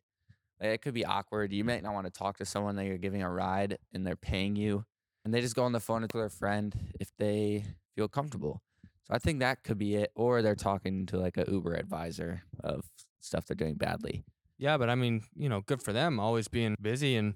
Like, 0.61 0.70
it 0.70 0.83
could 0.83 0.94
be 0.94 1.05
awkward. 1.05 1.53
You 1.53 1.64
might 1.64 1.83
not 1.83 1.92
want 1.92 2.07
to 2.07 2.12
talk 2.12 2.38
to 2.38 2.47
someone 2.47 2.77
that 2.77 2.87
you're 2.87 2.97
giving 2.99 3.23
a 3.23 3.31
ride 3.31 3.77
and 3.92 4.07
they're 4.07 4.16
paying 4.16 4.55
you 4.57 4.85
and 5.25 5.35
they 5.35 5.40
just 5.40 5.57
go 5.57 5.64
on 5.64 5.73
the 5.73 5.81
phone 5.81 6.03
with 6.03 6.12
their 6.12 6.29
friend 6.31 6.75
if 7.01 7.11
they 7.18 7.64
feel 7.97 8.09
comfortable. 8.09 8.62
So 9.07 9.14
I 9.14 9.18
think 9.18 9.40
that 9.40 9.64
could 9.64 9.77
be 9.77 9.97
it. 9.97 10.12
Or 10.14 10.40
they're 10.40 10.55
talking 10.55 11.05
to 11.07 11.18
like 11.18 11.37
a 11.37 11.44
Uber 11.51 11.75
advisor 11.75 12.44
of 12.62 12.85
stuff 13.20 13.47
they're 13.47 13.55
doing 13.57 13.75
badly, 13.75 14.25
Yeah, 14.57 14.79
but 14.79 14.88
I 14.88 14.94
mean, 14.94 15.23
you 15.35 15.49
know, 15.49 15.62
good 15.62 15.83
for 15.83 15.92
them, 15.92 16.20
always 16.20 16.47
being 16.49 16.77
busy 16.81 17.16
and 17.16 17.35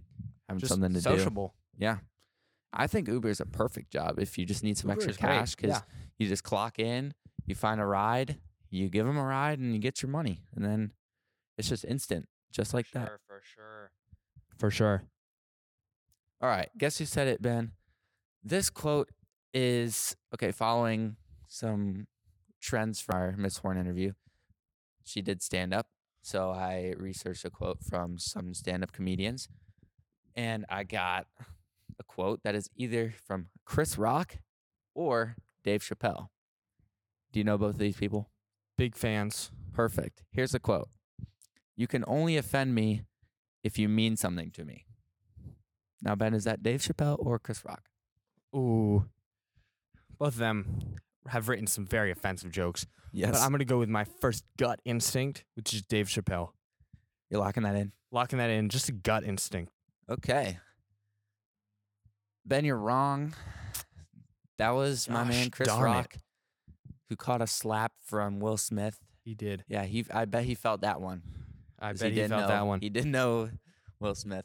having 0.48 0.64
something 0.66 0.94
to 0.94 1.00
do. 1.00 1.00
sociable. 1.00 1.54
Yeah. 1.76 1.98
I 2.72 2.86
think 2.86 3.08
Uber 3.08 3.28
is 3.28 3.40
a 3.40 3.46
perfect 3.46 3.90
job 3.90 4.18
if 4.18 4.36
you 4.36 4.44
just 4.44 4.62
need 4.62 4.76
some 4.76 4.90
Uber 4.90 5.02
extra 5.04 5.14
cash 5.14 5.54
because 5.54 5.70
yeah. 5.70 5.80
you 6.18 6.28
just 6.28 6.44
clock 6.44 6.78
in, 6.78 7.14
you 7.46 7.54
find 7.54 7.80
a 7.80 7.86
ride, 7.86 8.38
you 8.70 8.88
give 8.88 9.06
them 9.06 9.16
a 9.16 9.24
ride, 9.24 9.58
and 9.58 9.72
you 9.72 9.78
get 9.78 10.02
your 10.02 10.10
money. 10.10 10.42
And 10.54 10.64
then 10.64 10.92
it's 11.56 11.68
just 11.68 11.84
instant, 11.84 12.28
just 12.52 12.74
like 12.74 12.90
that. 12.92 13.10
for 13.26 13.40
sure. 13.42 13.90
For 14.58 14.70
sure. 14.70 15.02
All 16.40 16.48
right. 16.48 16.68
Guess 16.76 16.98
who 16.98 17.04
said 17.04 17.28
it, 17.28 17.42
Ben? 17.42 17.72
This 18.44 18.70
quote 18.70 19.10
is 19.54 20.16
okay, 20.34 20.52
following 20.52 21.16
some 21.48 22.06
trends 22.60 23.00
from 23.00 23.16
our 23.16 23.34
Miss 23.36 23.58
Horne 23.58 23.78
interview. 23.78 24.12
She 25.04 25.22
did 25.22 25.42
stand 25.42 25.72
up. 25.72 25.86
So 26.22 26.50
I 26.50 26.94
researched 26.96 27.44
a 27.44 27.50
quote 27.50 27.82
from 27.82 28.18
some 28.18 28.52
stand 28.52 28.82
up 28.82 28.92
comedians. 28.92 29.48
And 30.36 30.66
I 30.68 30.84
got 30.84 31.26
a 31.98 32.04
quote 32.04 32.42
that 32.42 32.54
is 32.54 32.68
either 32.76 33.14
from 33.26 33.46
Chris 33.64 33.98
Rock 33.98 34.38
or 34.94 35.36
Dave 35.64 35.82
Chappelle. 35.82 36.28
Do 37.32 37.40
you 37.40 37.44
know 37.44 37.58
both 37.58 37.74
of 37.74 37.78
these 37.78 37.96
people? 37.96 38.30
Big 38.76 38.96
fans. 38.96 39.50
Perfect. 39.72 40.22
Here's 40.30 40.54
a 40.54 40.60
quote 40.60 40.88
You 41.76 41.86
can 41.86 42.04
only 42.06 42.36
offend 42.36 42.74
me 42.74 43.02
if 43.62 43.78
you 43.78 43.88
mean 43.88 44.16
something 44.16 44.50
to 44.52 44.64
me. 44.64 44.86
Now, 46.02 46.14
Ben, 46.14 46.34
is 46.34 46.44
that 46.44 46.62
Dave 46.62 46.80
Chappelle 46.80 47.16
or 47.18 47.38
Chris 47.38 47.64
Rock? 47.64 47.88
Ooh. 48.54 49.06
Both 50.18 50.34
of 50.34 50.38
them 50.38 50.96
have 51.28 51.48
written 51.48 51.66
some 51.66 51.86
very 51.86 52.10
offensive 52.10 52.50
jokes. 52.50 52.86
Yes. 53.12 53.32
But 53.32 53.40
I'm 53.40 53.50
going 53.50 53.60
to 53.60 53.64
go 53.64 53.78
with 53.78 53.88
my 53.88 54.04
first 54.04 54.44
gut 54.56 54.80
instinct, 54.84 55.44
which 55.54 55.74
is 55.74 55.82
Dave 55.82 56.06
Chappelle. 56.08 56.50
You're 57.30 57.40
locking 57.40 57.64
that 57.64 57.74
in. 57.74 57.92
Locking 58.10 58.38
that 58.38 58.50
in, 58.50 58.68
just 58.68 58.88
a 58.88 58.92
gut 58.92 59.24
instinct. 59.24 59.72
Okay. 60.08 60.58
Ben, 62.48 62.64
you're 62.64 62.76
wrong. 62.78 63.34
That 64.58 64.70
was 64.70 65.08
my 65.08 65.24
man 65.24 65.50
Chris 65.50 65.68
darn 65.68 65.80
it. 65.80 65.84
Rock 65.94 66.14
who 67.08 67.16
caught 67.16 67.40
a 67.40 67.46
slap 67.46 67.92
from 68.04 68.38
Will 68.40 68.56
Smith. 68.58 68.98
He 69.24 69.34
did. 69.34 69.64
Yeah, 69.68 69.84
he 69.84 70.04
I 70.12 70.24
bet 70.24 70.44
he 70.44 70.54
felt 70.54 70.80
that 70.82 71.00
one. 71.00 71.22
I 71.78 71.90
'cause 71.92 72.00
bet 72.00 72.10
he, 72.10 72.16
didn't 72.16 72.30
felt 72.30 72.42
know, 72.42 72.48
that 72.48 72.66
one. 72.66 72.80
He 72.80 72.88
didn't 72.90 73.12
know 73.12 73.50
Will 74.00 74.14
Smith. 74.14 74.44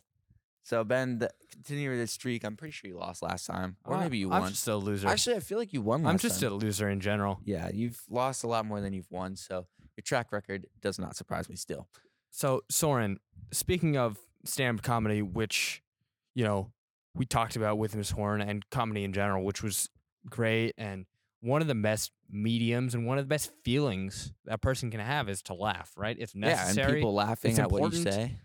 So 0.66 0.84
Ben, 0.86 1.20
the, 1.20 1.30
continue 1.52 1.90
with 1.90 2.00
this 2.00 2.12
streak. 2.14 2.46
I'm 2.46 2.56
pretty 2.56 2.72
sure 2.72 2.90
you 2.90 2.98
lost 2.98 3.22
last 3.22 3.46
time, 3.48 3.76
or 3.86 3.98
maybe 4.00 4.18
you 4.18 4.32
I'm 4.32 4.42
won. 4.44 4.52
just 4.52 4.66
a 4.68 4.76
loser. 4.78 5.10
Actually, 5.10 5.36
I 5.36 5.40
feel 5.42 5.58
like 5.58 5.74
you 5.74 5.82
won. 5.82 6.04
Last 6.04 6.12
I'm 6.12 6.18
just 6.20 6.40
time. 6.42 6.52
a 6.54 6.56
loser 6.56 6.90
in 6.90 7.02
general. 7.02 7.40
yeah. 7.44 7.70
You've 7.74 8.02
lost 8.10 8.44
a 8.44 8.48
lot 8.48 8.66
more 8.66 8.80
than 8.80 8.94
you've 8.94 9.12
won, 9.12 9.36
so 9.36 9.66
your 9.98 10.04
track 10.04 10.32
record 10.32 10.68
does 10.82 10.98
not 11.00 11.16
surprise 11.18 11.50
me. 11.50 11.56
Still, 11.58 11.88
So, 12.30 12.62
Soren, 12.70 13.20
speaking 13.52 13.98
of 13.98 14.18
stand 14.46 14.80
up 14.80 14.84
comedy, 14.86 15.22
which, 15.22 15.84
you 16.34 16.46
know, 16.46 16.72
we 17.16 17.26
talked 17.26 17.56
about 17.56 17.78
with 17.78 17.96
Miss 17.96 18.12
Horne 18.12 18.42
and 18.42 18.68
comedy 18.70 19.04
in 19.04 19.14
general, 19.14 19.44
which 19.44 19.62
was 19.62 19.90
great. 20.30 20.74
And 20.78 21.06
one 21.42 21.62
of 21.62 21.68
the 21.68 21.76
best 21.76 22.12
mediums 22.30 22.96
and 22.96 23.06
one 23.06 23.18
of 23.18 23.26
the 23.26 23.30
best 23.30 23.52
feelings 23.64 24.34
that 24.46 24.62
person 24.62 24.90
can 24.90 25.00
have 25.00 25.30
is 25.30 25.42
to 25.44 25.54
laugh, 25.54 25.92
right? 25.98 26.16
It's 26.18 26.34
necessary. 26.34 26.76
yeah, 26.76 26.86
and 26.86 26.96
people 26.96 27.14
laughing 27.14 27.52
It's 27.52 27.60
at 27.60 27.72
what 27.72 27.94
you 27.94 28.02
say. 28.02 28.38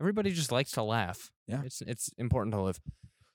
Everybody 0.00 0.32
just 0.32 0.52
likes 0.52 0.72
to 0.72 0.82
laugh. 0.82 1.30
Yeah. 1.46 1.62
It's 1.64 1.82
it's 1.82 2.10
important 2.18 2.54
to 2.54 2.60
live. 2.60 2.80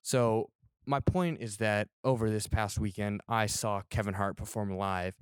So 0.03 0.49
my 0.85 0.99
point 0.99 1.41
is 1.41 1.57
that 1.57 1.89
over 2.03 2.29
this 2.29 2.47
past 2.47 2.79
weekend 2.79 3.21
I 3.27 3.47
saw 3.47 3.81
Kevin 3.89 4.13
Hart 4.13 4.37
perform 4.37 4.77
live 4.77 5.15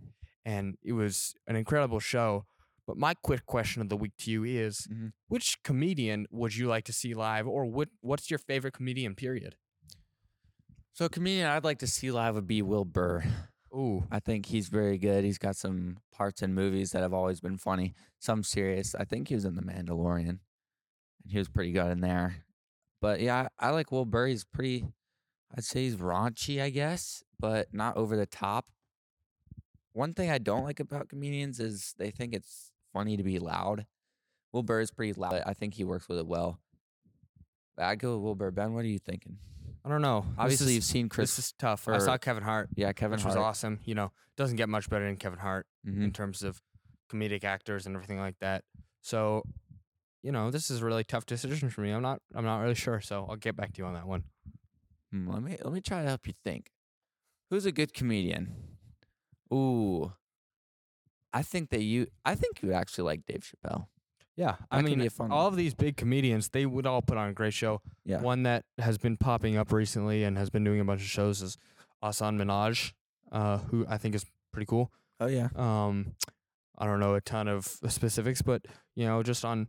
and 0.46 0.78
it 0.84 0.94
was 0.94 1.34
an 1.48 1.56
incredible 1.56 2.00
show. 2.00 2.46
But 2.88 2.98
my 2.98 3.16
quick 3.16 3.46
question 3.46 3.82
of 3.82 3.90
the 3.90 3.98
week 3.98 4.14
to 4.20 4.32
you 4.32 4.44
is 4.44 4.88
Mhm. 4.88 5.14
which 5.28 5.58
comedian 5.64 6.28
would 6.30 6.56
you 6.56 6.68
like 6.68 6.86
to 6.86 6.94
see 6.94 7.14
live 7.16 7.48
or 7.48 7.66
what 7.66 7.90
what's 8.02 8.30
your 8.30 8.38
favorite 8.40 8.74
comedian 8.74 9.16
period? 9.16 9.56
So, 10.94 11.06
a 11.06 11.10
comedian 11.10 11.48
I'd 11.48 11.64
like 11.66 11.80
to 11.80 11.88
see 11.88 12.12
live 12.12 12.36
would 12.36 12.48
be 12.48 12.62
Bill 12.62 12.86
Burr. 12.86 13.24
Ooh. 13.76 14.08
I 14.10 14.20
think 14.22 14.46
he's 14.46 14.70
very 14.70 14.98
good. 14.98 15.26
He's 15.26 15.38
got 15.38 15.58
some 15.58 15.98
parts 16.14 16.42
in 16.42 16.54
movies 16.54 16.92
that 16.92 17.02
have 17.02 17.14
always 17.14 17.42
been 17.42 17.58
funny, 17.58 17.94
some 18.20 18.44
serious. 18.44 18.96
I 18.96 19.04
think 19.04 19.28
he 19.28 19.36
was 19.36 19.44
in 19.44 19.56
The 19.56 19.62
Mandalorian, 19.62 20.30
and 20.30 21.32
he 21.32 21.38
was 21.38 21.50
pretty 21.50 21.74
good 21.74 21.92
in 21.92 22.00
there. 22.00 22.46
But 23.02 23.20
yeah, 23.20 23.50
I, 23.60 23.68
I 23.68 23.70
like 23.72 23.90
Bill 23.90 24.06
Burr. 24.06 24.28
He's 24.28 24.46
pretty, 24.46 24.86
I'd 25.54 25.66
say 25.66 25.84
he's 25.84 25.98
raunchy, 25.98 26.62
I 26.62 26.70
guess, 26.70 27.24
but 27.38 27.74
not 27.74 27.98
over 27.98 28.16
the 28.16 28.26
top. 28.26 28.72
One 29.92 30.14
thing 30.14 30.30
I 30.30 30.38
don't 30.38 30.64
like 30.64 30.80
about 30.80 31.10
comedians 31.10 31.60
is 31.60 31.94
they 31.98 32.12
think 32.12 32.34
it's 32.34 32.72
funny 32.96 33.18
to 33.18 33.24
be 33.24 33.38
loud. 33.40 33.86
Bill 34.54 34.64
Burr 34.64 34.80
is 34.80 34.90
pretty 34.90 35.12
loud. 35.14 35.44
I 35.46 35.54
think 35.54 35.74
he 35.74 35.84
works 35.84 36.08
with 36.08 36.18
it 36.18 36.26
well. 36.26 36.60
I 37.78 37.96
go 37.96 38.16
with 38.16 38.24
Bill 38.24 38.36
Burr. 38.36 38.52
Ben, 38.52 38.74
what 38.74 38.86
are 38.86 38.88
you 38.88 39.00
thinking? 39.00 39.38
I 39.84 39.90
don't 39.90 40.02
know. 40.02 40.26
Obviously, 40.38 40.68
is- 40.70 40.76
you've 40.76 40.84
seen 40.86 41.10
Chris. 41.10 41.36
this 41.36 41.48
is 41.48 41.52
tough. 41.60 41.88
I 41.90 41.98
saw 42.00 42.18
Kevin 42.18 42.42
Hart, 42.44 42.70
yeah, 42.76 42.94
Kevin 42.94 43.18
which 43.18 43.24
Hart. 43.24 43.36
was 43.36 43.44
awesome. 43.44 43.80
You 43.84 43.96
know, 43.96 44.12
doesn't 44.38 44.56
get 44.56 44.70
much 44.70 44.90
better 44.90 45.06
than 45.06 45.18
Kevin 45.18 45.40
Hart. 45.40 45.68
Mhm. 45.86 46.04
in 46.04 46.12
terms 46.12 46.42
of 46.42 46.64
comedic 47.12 47.44
actors 47.44 47.86
and 47.86 47.96
everything 47.96 48.18
like 48.18 48.40
that. 48.40 48.64
So, 49.02 49.44
you 50.24 50.32
know, 50.32 50.50
this 50.50 50.72
is 50.72 50.82
a 50.82 50.86
really 50.86 51.04
tough 51.04 51.26
decision 51.28 51.70
for 51.70 51.82
me. 51.82 51.92
I'm 51.92 52.02
not 52.02 52.22
I'm 52.34 52.46
not 52.46 52.60
really 52.62 52.74
sure, 52.76 53.00
so 53.02 53.28
I'll 53.30 53.36
get 53.36 53.56
back 53.56 53.74
to 53.74 53.82
you 53.82 53.86
on 53.86 53.94
that 53.94 54.08
one. 54.08 54.24
Hmm, 55.12 55.30
let 55.30 55.44
me 55.44 55.58
let 55.64 55.72
me 55.74 55.82
try 55.82 56.02
to 56.02 56.08
help 56.08 56.26
you 56.26 56.34
think. 56.44 56.72
Who's 57.52 57.68
a 57.68 57.72
good 57.72 57.94
comedian? 57.94 58.78
Ooh, 59.54 60.14
I 61.36 61.42
think 61.44 61.70
that 61.70 61.82
you. 61.82 62.08
I 62.24 62.34
think 62.36 62.62
you 62.64 62.74
actually 62.74 63.04
like 63.04 63.26
Dave 63.28 63.44
Chappelle. 63.44 63.88
Yeah, 64.38 64.56
I 64.72 64.78
That 64.78 64.84
could 64.84 64.90
mean, 64.92 65.00
be 65.00 65.06
a 65.08 65.10
fun 65.10 65.32
all 65.32 65.44
one. 65.46 65.54
of 65.54 65.58
these 65.58 65.74
big 65.74 65.96
comedians, 65.98 66.50
they 66.50 66.66
would 66.66 66.86
all 66.86 67.02
put 67.02 67.18
on 67.18 67.30
a 67.30 67.34
great 67.34 67.54
show. 67.54 67.82
Yeah. 68.06 68.20
One 68.22 68.44
that 68.44 68.66
has 68.80 68.98
been 68.98 69.16
popping 69.16 69.56
up 69.56 69.72
recently 69.72 70.24
and 70.26 70.38
has 70.38 70.50
been 70.50 70.64
doing 70.64 70.80
a 70.82 70.84
bunch 70.86 71.02
of 71.02 71.08
shows 71.08 71.42
is 71.42 71.58
Hasan 72.04 72.38
Minhaj, 72.38 72.92
uh, 73.32 73.60
who 73.60 73.86
I 73.88 73.98
think 73.98 74.14
is 74.16 74.26
pretty 74.52 74.66
cool. 74.66 74.92
Oh 75.22 75.28
yeah. 75.28 75.50
Um, 75.56 76.16
I 76.78 76.86
don't 76.86 77.00
know 77.00 77.16
a 77.16 77.22
ton 77.22 77.48
of 77.48 77.66
specifics, 77.88 78.42
but 78.42 78.66
you 78.96 79.06
know, 79.06 79.24
just 79.24 79.46
on 79.46 79.68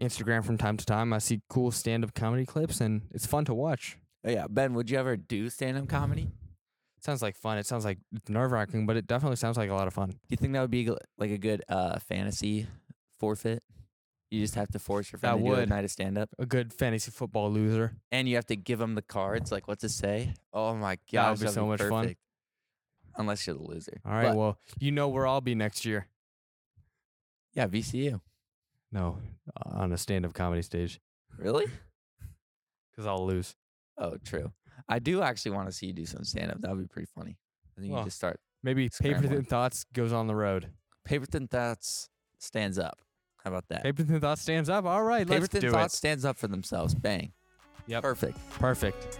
Instagram 0.00 0.44
from 0.44 0.58
time 0.58 0.76
to 0.76 0.84
time, 0.86 1.12
I 1.12 1.18
see 1.18 1.40
cool 1.48 1.70
stand-up 1.72 2.14
comedy 2.14 2.46
clips, 2.46 2.80
and 2.80 3.02
it's 3.12 3.26
fun 3.26 3.44
to 3.46 3.54
watch. 3.54 3.98
Oh 4.24 4.30
yeah. 4.30 4.46
Ben, 4.48 4.74
would 4.74 4.90
you 4.90 4.98
ever 4.98 5.16
do 5.16 5.50
stand 5.50 5.76
up 5.76 5.88
comedy? 5.88 6.28
Sounds 7.04 7.22
like 7.22 7.36
fun. 7.36 7.58
It 7.58 7.66
sounds 7.66 7.84
like 7.84 7.98
nerve 8.28 8.50
wracking, 8.52 8.86
but 8.86 8.96
it 8.96 9.06
definitely 9.06 9.36
sounds 9.36 9.56
like 9.56 9.70
a 9.70 9.74
lot 9.74 9.86
of 9.86 9.94
fun. 9.94 10.10
Do 10.10 10.16
you 10.30 10.36
think 10.36 10.52
that 10.54 10.60
would 10.60 10.70
be 10.70 10.90
like 11.18 11.30
a 11.30 11.38
good 11.38 11.62
uh 11.68 11.98
fantasy 12.00 12.66
forfeit? 13.18 13.62
You 14.30 14.40
just 14.40 14.56
have 14.56 14.68
to 14.72 14.78
force 14.80 15.12
your 15.12 15.20
friend 15.20 15.38
That 15.44 15.48
to 15.48 15.54
do 15.56 15.60
a 15.60 15.66
night 15.66 15.84
of 15.84 15.90
stand 15.92 16.18
up, 16.18 16.28
A 16.40 16.46
good 16.46 16.72
fantasy 16.72 17.10
football 17.12 17.52
loser. 17.52 17.94
and 18.10 18.28
you 18.28 18.34
have 18.34 18.46
to 18.46 18.56
give 18.56 18.80
them 18.80 18.96
the 18.96 19.02
cards. 19.02 19.52
Like, 19.52 19.68
what 19.68 19.78
to 19.80 19.88
say? 19.88 20.34
Oh 20.52 20.74
my 20.74 20.96
god, 21.12 21.24
That 21.24 21.30
would 21.30 21.40
be 21.46 21.52
so 21.52 21.66
much 21.66 21.80
fun. 21.80 21.90
perfect. 22.04 22.20
Unless 23.16 23.46
you're 23.46 23.54
the 23.54 23.62
loser. 23.62 24.00
All 24.04 24.12
right. 24.12 24.28
But, 24.30 24.36
well, 24.36 24.58
you 24.80 24.90
know 24.90 25.06
where 25.08 25.24
I'll 25.24 25.40
be 25.40 25.54
next 25.54 25.84
year. 25.84 26.08
yeah, 27.52 27.68
VCU. 27.68 28.20
No, 28.90 29.18
on 29.66 29.92
a 29.92 29.96
stand-up 29.98 30.34
comedy 30.34 30.62
stage 30.62 31.00
Really? 31.38 31.66
because 32.90 33.06
I'll 33.06 33.24
lose. 33.26 33.54
Oh, 33.98 34.16
true. 34.24 34.50
I 34.88 34.98
do 34.98 35.22
actually 35.22 35.52
want 35.52 35.68
to 35.68 35.72
see 35.72 35.86
you 35.86 35.92
do 35.92 36.06
some 36.06 36.24
stand 36.24 36.50
up. 36.50 36.60
That 36.60 36.70
would 36.70 36.80
be 36.80 36.86
pretty 36.86 37.08
funny. 37.14 37.38
I 37.76 37.80
think 37.80 37.92
Well, 37.92 38.02
you 38.02 38.06
just 38.06 38.16
start. 38.16 38.40
Maybe 38.62 38.88
Scrambling. 38.90 39.22
Paper 39.22 39.34
Thin 39.34 39.44
Thoughts 39.44 39.84
goes 39.92 40.12
on 40.12 40.26
the 40.26 40.34
road. 40.36 40.70
Paper 41.04 41.26
Thin 41.26 41.48
Thoughts 41.48 42.08
stands 42.38 42.78
up. 42.78 42.98
How 43.42 43.50
about 43.50 43.68
that? 43.68 43.82
Paper 43.82 44.02
Thin 44.02 44.20
Thoughts 44.20 44.42
stands 44.42 44.68
up. 44.68 44.84
All 44.84 45.02
right, 45.02 45.26
Paper 45.26 45.40
let's 45.40 45.52
Thin 45.52 45.60
do 45.62 45.70
Thoughts 45.70 45.96
stands 45.96 46.24
up 46.24 46.36
for 46.36 46.48
themselves. 46.48 46.94
Bang. 46.94 47.32
Yep. 47.86 48.02
Perfect. 48.02 48.38
Perfect. 48.58 49.18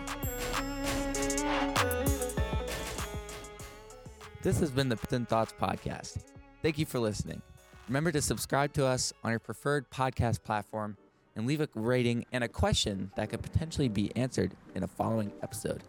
This 4.42 4.60
has 4.60 4.70
been 4.70 4.88
the 4.88 4.96
Thin 4.96 5.24
Thoughts 5.26 5.54
Podcast. 5.60 6.18
Thank 6.62 6.78
you 6.78 6.86
for 6.86 6.98
listening. 6.98 7.40
Remember 7.88 8.12
to 8.12 8.22
subscribe 8.22 8.72
to 8.74 8.86
us 8.86 9.12
on 9.22 9.30
your 9.30 9.40
preferred 9.40 9.90
podcast 9.90 10.42
platform 10.42 10.96
and 11.36 11.46
leave 11.46 11.60
a 11.60 11.68
rating 11.74 12.24
and 12.32 12.44
a 12.44 12.48
question 12.48 13.10
that 13.16 13.30
could 13.30 13.42
potentially 13.42 13.88
be 13.88 14.14
answered 14.16 14.52
in 14.74 14.82
a 14.82 14.88
following 14.88 15.32
episode. 15.42 15.82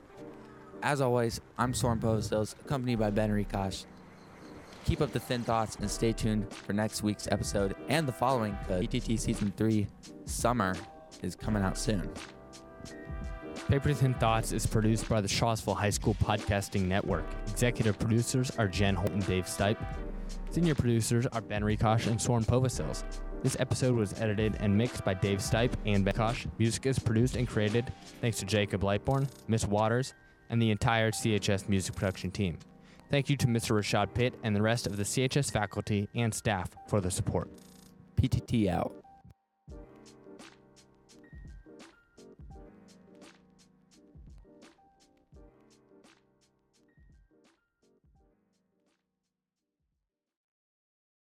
As 0.81 1.01
always, 1.01 1.41
I'm 1.58 1.73
Soren 1.73 1.99
Povosils, 1.99 2.55
accompanied 2.65 2.99
by 2.99 3.10
Ben 3.10 3.29
Rikosh. 3.29 3.86
Keep 4.86 5.01
up 5.01 5.12
the 5.12 5.19
thin 5.19 5.43
thoughts 5.43 5.77
and 5.77 5.89
stay 5.89 6.12
tuned 6.12 6.51
for 6.53 6.73
next 6.73 7.01
week's 7.01 7.27
episode 7.31 7.75
and 7.89 8.08
the 8.08 8.12
following 8.12 8.55
because 8.67 8.86
PTT 8.86 9.19
Season 9.19 9.51
3 9.58 9.88
Summer 10.25 10.75
is 11.23 11.36
coming 11.36 11.63
out 11.63 11.77
soon. 11.77 12.10
Paper 13.67 13.93
Thin 13.93 14.13
Thoughts 14.15 14.51
is 14.51 14.67
produced 14.67 15.10
by 15.10 15.21
the 15.21 15.27
Charlottesville 15.27 15.73
High 15.73 15.89
School 15.89 16.13
Podcasting 16.15 16.84
Network. 16.84 17.25
Executive 17.47 17.97
producers 17.97 18.51
are 18.60 18.67
Jen 18.67 18.93
Holt 18.93 19.10
and 19.10 19.25
Dave 19.25 19.45
Stipe. 19.45 19.84
Senior 20.51 20.75
producers 20.75 21.25
are 21.27 21.41
Ben 21.41 21.63
Rikosh 21.63 22.05
and 22.05 22.21
Soren 22.21 22.43
Povosils. 22.43 23.03
This 23.45 23.58
episode 23.60 23.95
was 23.95 24.19
edited 24.19 24.58
and 24.60 24.75
mixed 24.75 25.05
by 25.05 25.13
Dave 25.13 25.38
Stipe 25.38 25.73
and 25.86 26.03
Ben 26.03 26.15
Rikosh. 26.15 26.47
Music 26.58 26.88
is 26.88 26.97
produced 26.97 27.36
and 27.36 27.47
created 27.47 27.93
thanks 28.19 28.39
to 28.39 28.45
Jacob 28.45 28.81
Lightborn, 28.81 29.29
Miss 29.47 29.67
Waters, 29.67 30.15
and 30.49 30.60
the 30.60 30.71
entire 30.71 31.12
CHS 31.12 31.69
music 31.69 31.93
production 31.93 32.31
team. 32.31 32.58
Thank 33.12 33.29
you 33.29 33.38
to 33.38 33.45
Mr. 33.45 33.79
Rashaad 33.79 34.15
Pitt 34.15 34.34
and 34.41 34.55
the 34.55 34.63
rest 34.63 34.88
of 34.88 34.97
the 34.97 35.03
CHS 35.03 35.51
faculty 35.51 36.10
and 36.15 36.34
staff 36.34 36.71
for 36.88 36.99
the 36.99 37.12
support. 37.12 37.47
PTT 38.19 38.67
out. 38.67 39.04